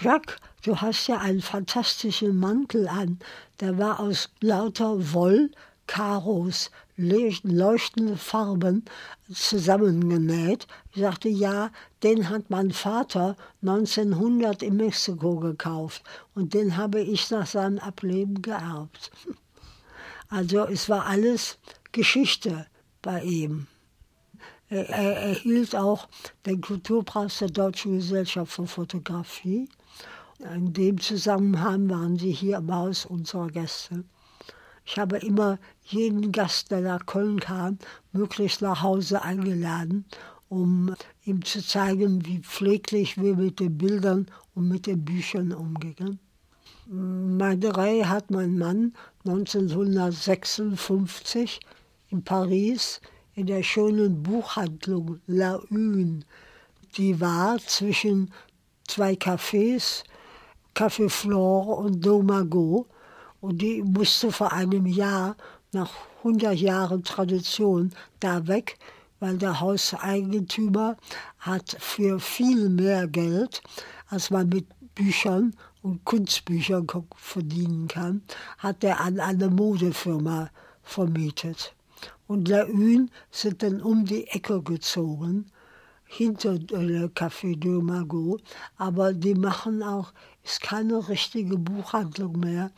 Jacques, 0.00 0.36
du 0.64 0.76
hast 0.80 1.06
ja 1.06 1.18
einen 1.18 1.42
fantastischen 1.42 2.36
Mantel 2.36 2.88
an. 2.88 3.18
Der 3.60 3.78
war 3.78 4.00
aus 4.00 4.30
lauter 4.40 5.12
Woll, 5.12 5.50
Karos, 5.86 6.70
leuchtende 6.96 8.16
Farben 8.16 8.84
zusammengenäht. 9.32 10.66
Ich 10.92 11.00
sagte, 11.00 11.28
ja, 11.28 11.70
den 12.02 12.28
hat 12.28 12.50
mein 12.50 12.70
Vater 12.70 13.36
1900 13.62 14.62
in 14.62 14.76
Mexiko 14.76 15.36
gekauft 15.36 16.02
und 16.34 16.54
den 16.54 16.76
habe 16.76 17.00
ich 17.00 17.30
nach 17.30 17.46
seinem 17.46 17.78
Ableben 17.78 18.42
geerbt. 18.42 19.10
Also 20.28 20.64
es 20.64 20.88
war 20.88 21.04
alles 21.04 21.58
Geschichte 21.92 22.66
bei 23.02 23.22
ihm. 23.22 23.66
Er, 24.70 24.88
er 24.88 25.16
erhielt 25.16 25.76
auch 25.76 26.08
den 26.46 26.62
Kulturpreis 26.62 27.40
der 27.40 27.48
Deutschen 27.48 27.96
Gesellschaft 27.96 28.50
für 28.50 28.66
Fotografie. 28.66 29.68
In 30.38 30.72
dem 30.72 30.98
Zusammenhang 30.98 31.90
waren 31.90 32.16
sie 32.16 32.32
hier 32.32 32.56
im 32.56 32.74
Haus 32.74 33.04
unserer 33.04 33.48
Gäste. 33.48 34.04
Ich 34.84 34.98
habe 34.98 35.18
immer 35.18 35.58
jeden 35.84 36.32
Gast, 36.32 36.70
der 36.70 36.80
nach 36.80 37.04
Köln 37.06 37.40
kam, 37.40 37.78
möglichst 38.12 38.62
nach 38.62 38.82
Hause 38.82 39.22
eingeladen, 39.22 40.04
um 40.48 40.94
ihm 41.24 41.44
zu 41.44 41.64
zeigen, 41.64 42.26
wie 42.26 42.40
pfleglich 42.40 43.20
wir 43.20 43.36
mit 43.36 43.60
den 43.60 43.78
Bildern 43.78 44.26
und 44.54 44.68
mit 44.68 44.86
den 44.86 45.04
Büchern 45.04 45.52
umgingen. 45.52 46.18
Meine 46.86 47.76
Reihe 47.76 48.08
hat 48.08 48.30
mein 48.30 48.56
Mann 48.58 48.94
1956 49.24 51.60
in 52.08 52.24
Paris 52.24 53.00
in 53.34 53.46
der 53.46 53.62
schönen 53.62 54.22
Buchhandlung 54.22 55.20
La 55.26 55.60
Une. 55.70 56.20
Die 56.96 57.20
war 57.20 57.58
zwischen 57.58 58.32
zwei 58.86 59.14
Cafés, 59.14 60.04
Café 60.74 61.08
Flore 61.08 61.76
und 61.76 62.04
Domago. 62.04 62.86
Und 63.42 63.60
die 63.60 63.82
musste 63.82 64.30
vor 64.30 64.52
einem 64.52 64.86
Jahr, 64.86 65.36
nach 65.72 65.90
100 66.18 66.54
Jahren 66.54 67.02
Tradition, 67.02 67.92
da 68.20 68.46
weg, 68.46 68.78
weil 69.18 69.36
der 69.36 69.58
Hauseigentümer 69.58 70.96
hat 71.40 71.76
für 71.80 72.20
viel 72.20 72.68
mehr 72.68 73.08
Geld, 73.08 73.60
als 74.08 74.30
man 74.30 74.48
mit 74.48 74.66
Büchern 74.94 75.56
und 75.82 76.04
Kunstbüchern 76.04 76.86
verdienen 77.16 77.88
kann, 77.88 78.22
hat 78.58 78.84
er 78.84 79.00
an 79.00 79.18
eine 79.18 79.48
Modefirma 79.48 80.48
vermietet. 80.84 81.74
Und 82.28 82.46
Laune 82.46 83.08
sind 83.32 83.64
dann 83.64 83.82
um 83.82 84.04
die 84.04 84.28
Ecke 84.28 84.62
gezogen, 84.62 85.46
hinter 86.04 86.58
der 86.58 87.08
Café 87.08 87.58
de 87.58 87.80
Magot. 87.82 88.42
Aber 88.76 89.12
die 89.12 89.34
machen 89.34 89.82
auch, 89.82 90.12
ist 90.44 90.60
keine 90.60 91.08
richtige 91.08 91.58
Buchhandlung 91.58 92.38
mehr, 92.38 92.70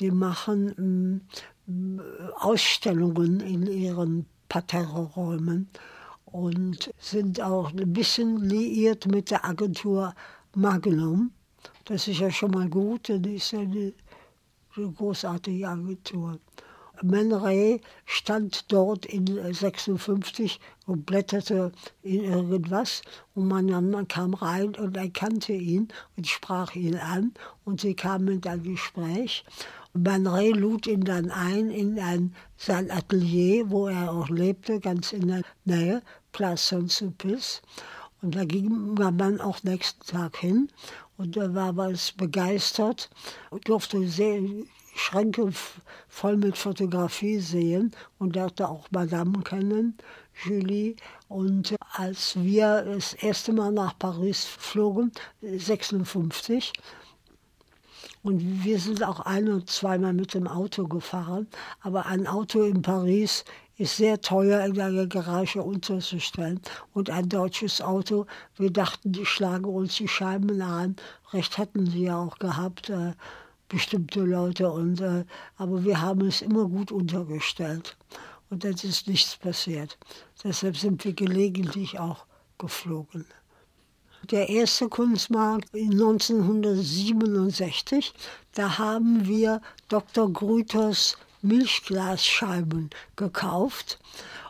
die 0.00 0.10
machen 0.10 1.28
äh, 1.68 2.22
Ausstellungen 2.36 3.40
in 3.40 3.66
ihren 3.66 4.26
Parterre-Räumen 4.48 5.68
und 6.26 6.92
sind 6.98 7.40
auch 7.40 7.72
ein 7.72 7.92
bisschen 7.92 8.38
liiert 8.38 9.06
mit 9.06 9.30
der 9.30 9.44
Agentur 9.44 10.14
Magnum. 10.54 11.32
Das 11.84 12.08
ist 12.08 12.20
ja 12.20 12.30
schon 12.30 12.50
mal 12.50 12.68
gut, 12.68 13.08
das 13.08 13.20
ist 13.24 13.52
ja 13.52 13.60
eine, 13.60 13.92
eine 14.76 14.92
großartige 14.92 15.68
Agentur. 15.68 16.38
Man 17.02 17.32
Ray 17.32 17.80
stand 18.04 18.70
dort 18.72 19.04
in 19.06 19.26
56 19.26 20.60
und 20.86 21.04
blätterte 21.04 21.72
in 22.02 22.22
irgendwas 22.22 23.02
und 23.34 23.48
mein 23.48 23.66
Mann 23.66 24.06
kam 24.06 24.34
rein 24.34 24.76
und 24.76 24.96
erkannte 24.96 25.52
ihn 25.52 25.88
und 26.16 26.28
sprach 26.28 26.76
ihn 26.76 26.96
an 26.96 27.34
und 27.64 27.80
sie 27.80 27.94
kamen 27.94 28.28
in 28.28 28.46
ein 28.46 28.62
Gespräch. 28.62 29.44
Man 29.96 30.26
Ray 30.26 30.50
lud 30.50 30.88
ihn 30.88 31.04
dann 31.04 31.30
ein 31.30 31.70
in 31.70 31.98
ein, 32.00 32.34
sein 32.56 32.90
Atelier, 32.90 33.70
wo 33.70 33.86
er 33.86 34.10
auch 34.10 34.28
lebte, 34.28 34.80
ganz 34.80 35.12
in 35.12 35.28
der 35.28 35.42
Nähe, 35.64 36.02
Place 36.32 36.68
Saint-Sulpice. 36.68 37.62
Und 38.20 38.34
da 38.34 38.44
ging 38.44 38.94
mein 38.94 39.16
Mann 39.16 39.40
auch 39.40 39.62
nächsten 39.62 40.04
Tag 40.04 40.38
hin 40.38 40.68
und 41.16 41.36
er 41.36 41.54
war 41.54 41.72
ganz 41.74 42.10
begeistert 42.10 43.08
und 43.50 43.68
durfte 43.68 44.08
sehr, 44.08 44.40
Schränke 44.94 45.50
voll 46.08 46.36
mit 46.36 46.56
Fotografie 46.56 47.38
sehen 47.38 47.90
und 48.18 48.36
lernte 48.36 48.68
auch 48.68 48.86
Madame 48.90 49.42
kennen, 49.42 49.96
Julie. 50.44 50.96
Und 51.28 51.74
als 51.92 52.36
wir 52.36 52.82
das 52.82 53.14
erste 53.14 53.52
Mal 53.52 53.72
nach 53.72 53.98
Paris 53.98 54.44
flogen, 54.44 55.12
56, 55.42 56.72
und 58.24 58.64
wir 58.64 58.80
sind 58.80 59.04
auch 59.04 59.20
ein- 59.20 59.50
und 59.50 59.68
zweimal 59.68 60.14
mit 60.14 60.32
dem 60.32 60.48
Auto 60.48 60.88
gefahren. 60.88 61.46
Aber 61.82 62.06
ein 62.06 62.26
Auto 62.26 62.62
in 62.62 62.80
Paris 62.80 63.44
ist 63.76 63.98
sehr 63.98 64.18
teuer 64.22 64.64
in 64.64 64.80
einer 64.80 65.06
Garage 65.06 65.62
unterzustellen. 65.62 66.58
Und 66.94 67.10
ein 67.10 67.28
deutsches 67.28 67.82
Auto, 67.82 68.26
wir 68.56 68.70
dachten, 68.70 69.12
die 69.12 69.26
schlagen 69.26 69.66
uns 69.66 69.96
die 69.96 70.08
Scheiben 70.08 70.62
an. 70.62 70.96
Recht 71.34 71.58
hatten 71.58 71.84
sie 71.86 72.04
ja 72.04 72.18
auch 72.18 72.38
gehabt. 72.38 72.88
Äh, 72.88 73.12
bestimmte 73.68 74.20
Leute. 74.20 74.70
Und, 74.70 75.02
äh, 75.02 75.26
aber 75.58 75.84
wir 75.84 76.00
haben 76.00 76.26
es 76.26 76.40
immer 76.40 76.66
gut 76.66 76.92
untergestellt. 76.92 77.94
Und 78.48 78.64
es 78.64 78.84
ist 78.84 79.06
nichts 79.06 79.36
passiert. 79.36 79.98
Deshalb 80.42 80.78
sind 80.78 81.04
wir 81.04 81.12
gelegentlich 81.12 81.98
auch 81.98 82.24
geflogen. 82.56 83.26
Der 84.30 84.48
erste 84.48 84.88
Kunstmarkt 84.88 85.74
1967, 85.74 88.14
da 88.54 88.78
haben 88.78 89.26
wir 89.26 89.60
Dr. 89.88 90.32
Grüters 90.32 91.18
Milchglasscheiben 91.42 92.88
gekauft. 93.16 93.98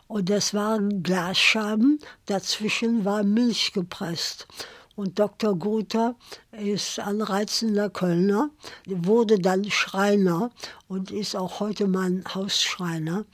Und 0.07 0.29
das 0.29 0.53
waren 0.53 1.03
Glasscheiben, 1.03 1.99
dazwischen 2.27 3.03
war 3.03 3.23
Milch 3.23 3.73
gepresst. 3.73 4.47
Und 4.95 5.19
Dr. 5.19 5.57
Guter 5.57 6.15
ist 6.51 6.99
ein 6.99 7.21
reizender 7.21 7.89
Kölner, 7.89 8.51
wurde 8.85 9.39
dann 9.39 9.69
Schreiner 9.69 10.51
und 10.87 11.11
ist 11.11 11.35
auch 11.35 11.59
heute 11.59 11.87
mein 11.87 12.23
Hausschreiner 12.33 13.25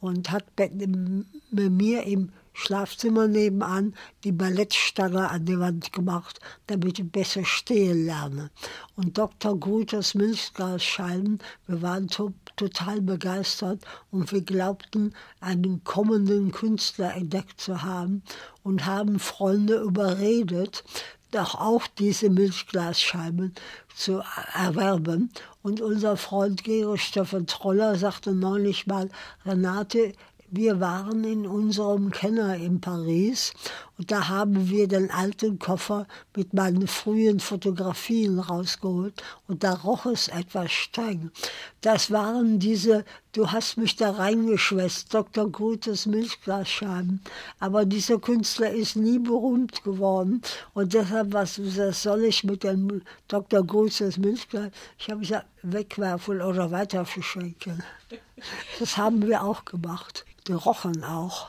und 0.00 0.30
hat 0.30 0.44
bei 0.56 0.70
mir 1.50 2.02
im 2.02 2.32
Schlafzimmer 2.58 3.28
nebenan 3.28 3.94
die 4.24 4.32
Ballettstange 4.32 5.28
an 5.28 5.44
die 5.44 5.58
Wand 5.58 5.92
gemacht, 5.92 6.40
damit 6.66 6.98
ich 6.98 7.12
besser 7.12 7.44
stehen 7.44 8.06
lerne. 8.06 8.50
Und 8.96 9.18
Dr. 9.18 9.60
Grüters 9.60 10.14
Milchglasscheiben, 10.14 11.38
wir 11.66 11.82
waren 11.82 12.08
to 12.08 12.32
total 12.56 13.02
begeistert 13.02 13.84
und 14.10 14.32
wir 14.32 14.40
glaubten, 14.40 15.14
einen 15.40 15.84
kommenden 15.84 16.50
Künstler 16.50 17.14
entdeckt 17.14 17.60
zu 17.60 17.82
haben 17.82 18.22
und 18.62 18.86
haben 18.86 19.18
Freunde 19.18 19.76
überredet, 19.76 20.82
doch 21.32 21.56
auch 21.56 21.86
diese 21.98 22.30
Milchglasscheiben 22.30 23.54
zu 23.94 24.22
erwerben. 24.54 25.30
Und 25.62 25.82
unser 25.82 26.16
Freund 26.16 26.64
Georg 26.64 27.00
Stefan 27.00 27.46
Troller 27.46 27.96
sagte 27.96 28.32
neulich 28.32 28.86
mal, 28.86 29.10
Renate, 29.44 30.14
wir 30.56 30.80
waren 30.80 31.22
in 31.24 31.46
unserem 31.46 32.10
Kenner 32.10 32.56
in 32.56 32.80
Paris 32.80 33.52
und 33.98 34.10
da 34.10 34.28
haben 34.28 34.70
wir 34.70 34.88
den 34.88 35.10
alten 35.10 35.58
Koffer 35.58 36.06
mit 36.34 36.54
meinen 36.54 36.86
frühen 36.86 37.40
Fotografien 37.40 38.38
rausgeholt 38.38 39.22
und 39.48 39.64
da 39.64 39.74
roch 39.74 40.06
es 40.06 40.28
etwas 40.28 40.72
streng. 40.72 41.30
Das 41.82 42.10
waren 42.10 42.58
diese, 42.58 43.04
du 43.32 43.52
hast 43.52 43.76
mich 43.76 43.96
da 43.96 44.10
reingeschwätzt, 44.12 45.12
Dr. 45.12 45.50
Grutes 45.50 46.06
Milchglasscheiben. 46.06 47.20
Aber 47.58 47.84
dieser 47.84 48.18
Künstler 48.18 48.70
ist 48.70 48.96
nie 48.96 49.18
berühmt 49.18 49.84
geworden 49.84 50.40
und 50.74 50.94
deshalb, 50.94 51.32
was, 51.32 51.60
was 51.76 52.02
soll 52.02 52.24
ich 52.24 52.44
mit 52.44 52.64
dem 52.64 53.02
Dr. 53.28 53.62
Grutes 53.62 54.16
Milchglas? 54.16 54.70
Ich 54.98 55.10
habe 55.10 55.20
gesagt, 55.20 55.46
wegwerfen 55.62 56.40
oder 56.40 56.70
weiter 56.70 57.04
verschenken. 57.04 57.82
Das 58.78 58.96
haben 58.96 59.26
wir 59.26 59.42
auch 59.42 59.64
gemacht 59.64 60.25
gerochen 60.46 61.04
auch. 61.04 61.48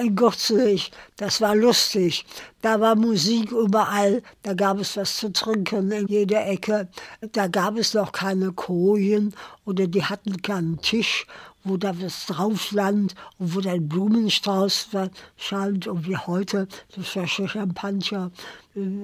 in 0.00 0.16
Gürzenich. 0.16 0.90
Das 1.16 1.40
war 1.40 1.54
lustig. 1.54 2.24
Da 2.60 2.80
war 2.80 2.94
Musik 2.94 3.50
überall. 3.50 4.22
Da 4.42 4.54
gab 4.54 4.78
es 4.78 4.96
was 4.96 5.16
zu 5.16 5.32
trinken 5.32 5.90
in 5.90 6.06
jeder 6.08 6.46
Ecke. 6.46 6.88
Da 7.32 7.46
gab 7.48 7.76
es 7.76 7.94
noch 7.94 8.12
keine 8.12 8.52
Kojen 8.52 9.34
oder 9.64 9.86
die 9.86 10.04
hatten 10.04 10.40
keinen 10.42 10.80
Tisch, 10.80 11.26
wo 11.64 11.76
da 11.76 11.92
was 12.00 12.26
drauf 12.26 12.62
stand 12.62 13.14
und 13.38 13.54
wo 13.54 13.68
ein 13.68 13.88
Blumenstrauß 13.88 14.88
stand 15.36 15.86
und 15.86 16.06
wie 16.06 16.16
heute 16.16 16.68
das 16.96 17.08
Flasche 17.08 17.48
Champagner. 17.48 18.30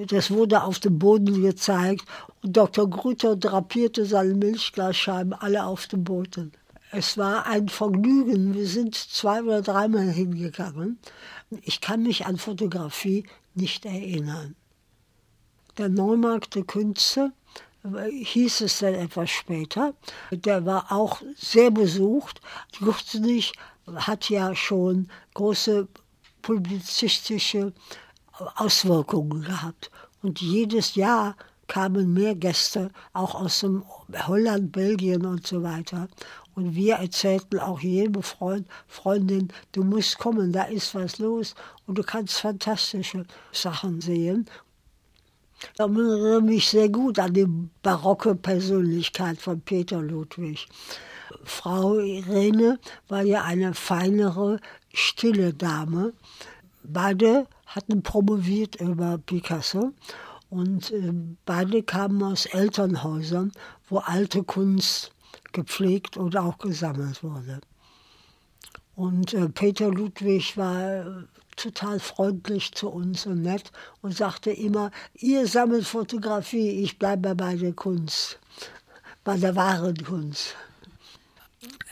Das 0.09 0.31
wurde 0.31 0.63
auf 0.63 0.79
dem 0.79 0.99
Boden 0.99 1.43
gezeigt 1.43 2.05
und 2.43 2.57
Dr. 2.57 2.89
Grüter 2.89 3.37
drapierte 3.37 4.07
seine 4.07 4.35
Milchglasscheiben 4.35 5.35
alle 5.35 5.65
auf 5.67 5.87
dem 5.87 6.05
Boden. 6.05 6.53
Es 6.91 7.19
war 7.19 7.47
ein 7.47 7.69
Vergnügen. 7.69 8.55
Wir 8.55 8.67
sind 8.67 8.95
zwei 8.95 9.43
oder 9.43 9.63
dreimal 9.63 10.09
hingegangen. 10.09 10.99
Ich 11.63 11.81
kann 11.81 12.03
mich 12.03 12.27
an 12.27 12.39
Fotografie 12.39 13.25
nicht 13.55 13.85
erinnern. 13.85 14.55
Der 15.77 15.89
Neumarkt 15.89 16.55
der 16.55 16.65
Künste 16.65 17.33
hieß 17.85 18.63
es 18.63 18.79
dann 18.79 18.95
etwas 18.95 19.31
später. 19.31 19.95
Der 20.31 20.65
war 20.67 20.91
auch 20.91 21.23
sehr 21.37 21.71
besucht. 21.71 22.41
Gürzenich 22.79 23.53
hat 23.95 24.29
ja 24.29 24.55
schon 24.55 25.09
große 25.35 25.89
publizistische 26.43 27.73
Auswirkungen 28.57 29.43
gehabt. 29.43 29.91
Und 30.23 30.41
jedes 30.41 30.95
Jahr 30.95 31.37
kamen 31.69 32.15
mehr 32.15 32.35
Gäste, 32.35 32.91
auch 33.13 33.35
aus 33.35 33.61
dem 33.61 33.85
Holland, 34.27 34.73
Belgien 34.73 35.27
und 35.27 35.47
so 35.47 35.63
weiter. 35.63 36.09
Und 36.59 36.75
wir 36.75 36.97
erzählten 36.97 37.61
auch 37.61 37.79
jedem 37.79 38.21
Freund, 38.21 38.67
Freundin, 38.89 39.47
du 39.71 39.85
musst 39.85 40.19
kommen, 40.19 40.51
da 40.51 40.65
ist 40.65 40.93
was 40.93 41.21
los 41.21 41.55
und 41.87 41.97
du 41.97 42.03
kannst 42.03 42.41
fantastische 42.41 43.27
Sachen 43.53 44.01
sehen. 44.01 44.45
Ich 45.73 45.79
erinnere 45.79 46.43
mich 46.43 46.67
sehr 46.67 46.89
gut 46.89 47.21
an 47.21 47.33
die 47.33 47.47
barocke 47.85 48.35
Persönlichkeit 48.35 49.39
von 49.41 49.61
Peter 49.61 50.03
Ludwig. 50.03 50.67
Frau 51.45 52.01
Irene 52.01 52.81
war 53.07 53.23
ja 53.23 53.45
eine 53.45 53.73
feinere, 53.73 54.59
stille 54.93 55.55
Dame. 55.55 56.13
Beide 56.83 57.47
hatten 57.67 58.03
promoviert 58.03 58.81
über 58.81 59.19
Picasso 59.19 59.93
und 60.51 60.91
äh, 60.91 61.13
beide 61.45 61.85
kamen 61.85 62.21
aus 62.25 62.47
Elternhäusern, 62.47 63.53
wo 63.89 63.99
alte 63.99 64.43
Kunst 64.43 65.13
gepflegt 65.53 66.17
und 66.17 66.37
auch 66.37 66.59
gesammelt 66.59 67.23
wurde. 67.23 67.61
Und 68.95 69.33
äh, 69.33 69.49
Peter 69.49 69.91
Ludwig 69.91 70.57
war 70.57 71.07
äh, 71.07 71.25
total 71.55 72.01
freundlich 72.01 72.73
zu 72.73 72.89
uns 72.89 73.27
und 73.27 73.43
nett 73.43 73.71
und 74.03 74.17
sagte 74.17 74.51
immer, 74.51 74.91
ihr 75.15 75.47
sammelt 75.47 75.87
Fotografie, 75.87 76.83
ich 76.83 76.99
bleibe 76.99 77.35
bei 77.35 77.57
der 77.57 77.73
Kunst, 77.75 78.39
bei 79.25 79.37
der 79.37 79.55
wahren 79.55 79.97
Kunst. 80.05 80.57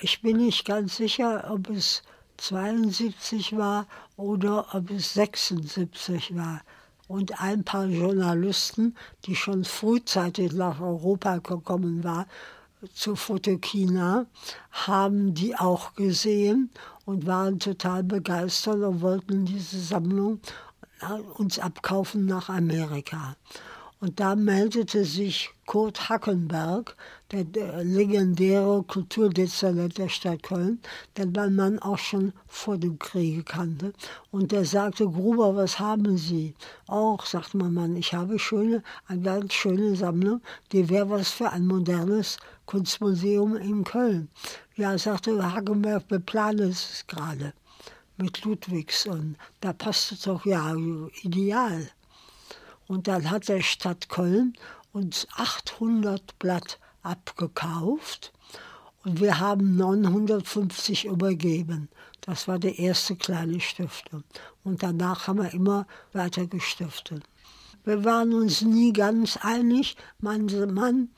Ich 0.00 0.20
bin 0.22 0.38
nicht 0.38 0.64
ganz 0.64 0.96
sicher, 0.96 1.48
ob 1.50 1.70
es 1.70 2.02
72 2.38 3.56
war 3.56 3.86
oder 4.16 4.74
ob 4.74 4.90
es 4.90 5.14
76 5.14 6.34
war. 6.36 6.62
Und 7.08 7.40
ein 7.40 7.62
paar 7.62 7.86
Journalisten, 7.86 8.96
die 9.24 9.36
schon 9.36 9.64
frühzeitig 9.64 10.52
nach 10.52 10.80
Europa 10.80 11.38
gekommen 11.38 12.02
waren, 12.02 12.26
zu 12.94 13.16
Fotokina, 13.16 14.26
haben 14.70 15.34
die 15.34 15.56
auch 15.56 15.94
gesehen 15.94 16.70
und 17.04 17.26
waren 17.26 17.58
total 17.58 18.02
begeistert 18.02 18.82
und 18.82 19.00
wollten 19.00 19.44
diese 19.44 19.80
Sammlung 19.80 20.40
äh, 21.00 21.20
uns 21.38 21.58
abkaufen 21.58 22.26
nach 22.26 22.48
Amerika. 22.48 23.36
Und 24.06 24.20
da 24.20 24.36
meldete 24.36 25.04
sich 25.04 25.50
Kurt 25.66 26.08
Hackenberg, 26.08 26.94
der, 27.32 27.42
der 27.42 27.82
legendäre 27.82 28.84
Kulturdezernent 28.84 29.98
der 29.98 30.08
Stadt 30.08 30.44
Köln, 30.44 30.78
den 31.16 31.32
mein 31.32 31.56
Mann 31.56 31.80
auch 31.80 31.98
schon 31.98 32.32
vor 32.46 32.78
dem 32.78 33.00
Kriege 33.00 33.42
kannte. 33.42 33.92
Und 34.30 34.52
der 34.52 34.64
sagte, 34.64 35.06
Gruber, 35.06 35.56
was 35.56 35.80
haben 35.80 36.16
Sie? 36.16 36.54
Auch, 36.86 37.26
sagt 37.26 37.54
mein 37.54 37.74
Mann, 37.74 37.96
ich 37.96 38.14
habe 38.14 38.38
schöne, 38.38 38.84
eine 39.08 39.22
ganz 39.22 39.54
schöne 39.54 39.96
Sammlung, 39.96 40.40
die 40.70 40.88
wäre 40.88 41.10
was 41.10 41.32
für 41.32 41.50
ein 41.50 41.66
modernes 41.66 42.36
Kunstmuseum 42.66 43.56
in 43.56 43.82
Köln. 43.82 44.28
Ja, 44.76 44.96
sagte 44.98 45.52
Hagenberg, 45.52 46.04
wir 46.10 46.20
planen 46.20 46.70
es 46.70 47.04
gerade 47.08 47.54
mit 48.18 48.44
Ludwigs 48.44 49.04
und 49.06 49.36
da 49.60 49.72
passt 49.72 50.12
es 50.12 50.20
doch 50.20 50.46
ja 50.46 50.76
ideal. 51.22 51.90
Und 52.88 53.08
dann 53.08 53.30
hat 53.30 53.48
der 53.48 53.62
Stadt 53.62 54.08
Köln 54.08 54.54
uns 54.92 55.26
800 55.36 56.38
Blatt 56.38 56.78
abgekauft 57.02 58.32
und 59.04 59.20
wir 59.20 59.38
haben 59.38 59.76
950 59.76 61.04
übergeben. 61.04 61.88
Das 62.22 62.48
war 62.48 62.58
die 62.58 62.80
erste 62.80 63.14
kleine 63.14 63.60
Stiftung. 63.60 64.24
Und 64.64 64.82
danach 64.82 65.28
haben 65.28 65.38
wir 65.38 65.54
immer 65.54 65.86
weiter 66.12 66.46
gestiftet. 66.48 67.22
Wir 67.84 68.04
waren 68.04 68.34
uns 68.34 68.62
nie 68.62 68.92
ganz 68.92 69.36
einig. 69.36 69.96
Mein 70.18 70.46
Mann 70.74 71.10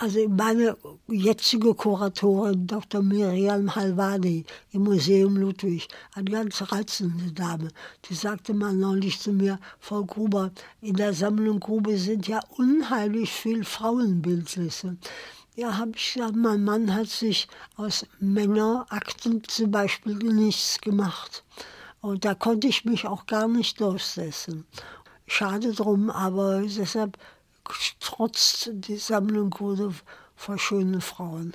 also 0.00 0.26
meine 0.30 0.78
jetzige 1.08 1.74
Kuratorin, 1.74 2.66
Dr. 2.66 3.02
Miriam 3.02 3.74
Halvani 3.74 4.46
im 4.72 4.84
Museum 4.84 5.36
Ludwig, 5.36 5.88
eine 6.14 6.30
ganz 6.30 6.62
reizende 6.72 7.30
Dame, 7.32 7.68
die 8.06 8.14
sagte 8.14 8.54
mal 8.54 8.72
neulich 8.72 9.20
zu 9.20 9.30
mir, 9.30 9.58
Frau 9.78 10.02
Gruber, 10.04 10.52
in 10.80 10.94
der 10.94 11.12
Sammlung 11.12 11.60
Grube 11.60 11.98
sind 11.98 12.26
ja 12.28 12.40
unheimlich 12.56 13.30
viel 13.30 13.62
Frauenbildnisse. 13.62 14.96
Ja, 15.54 15.76
habe 15.76 15.92
ich 15.94 16.14
gesagt, 16.14 16.34
mein 16.34 16.64
Mann 16.64 16.94
hat 16.94 17.08
sich 17.08 17.46
aus 17.76 18.06
Männerakten 18.20 19.44
zum 19.44 19.70
Beispiel 19.70 20.14
nichts 20.14 20.80
gemacht. 20.80 21.44
Und 22.00 22.24
da 22.24 22.34
konnte 22.34 22.68
ich 22.68 22.86
mich 22.86 23.06
auch 23.06 23.26
gar 23.26 23.48
nicht 23.48 23.78
durchsetzen. 23.78 24.64
Schade 25.26 25.74
drum, 25.74 26.08
aber 26.08 26.62
deshalb 26.62 27.18
trotz 28.00 28.70
die 28.72 28.96
Sammlung 28.96 29.54
wurde 29.58 29.94
vor 30.34 30.58
schönen 30.58 31.00
Frauen. 31.00 31.54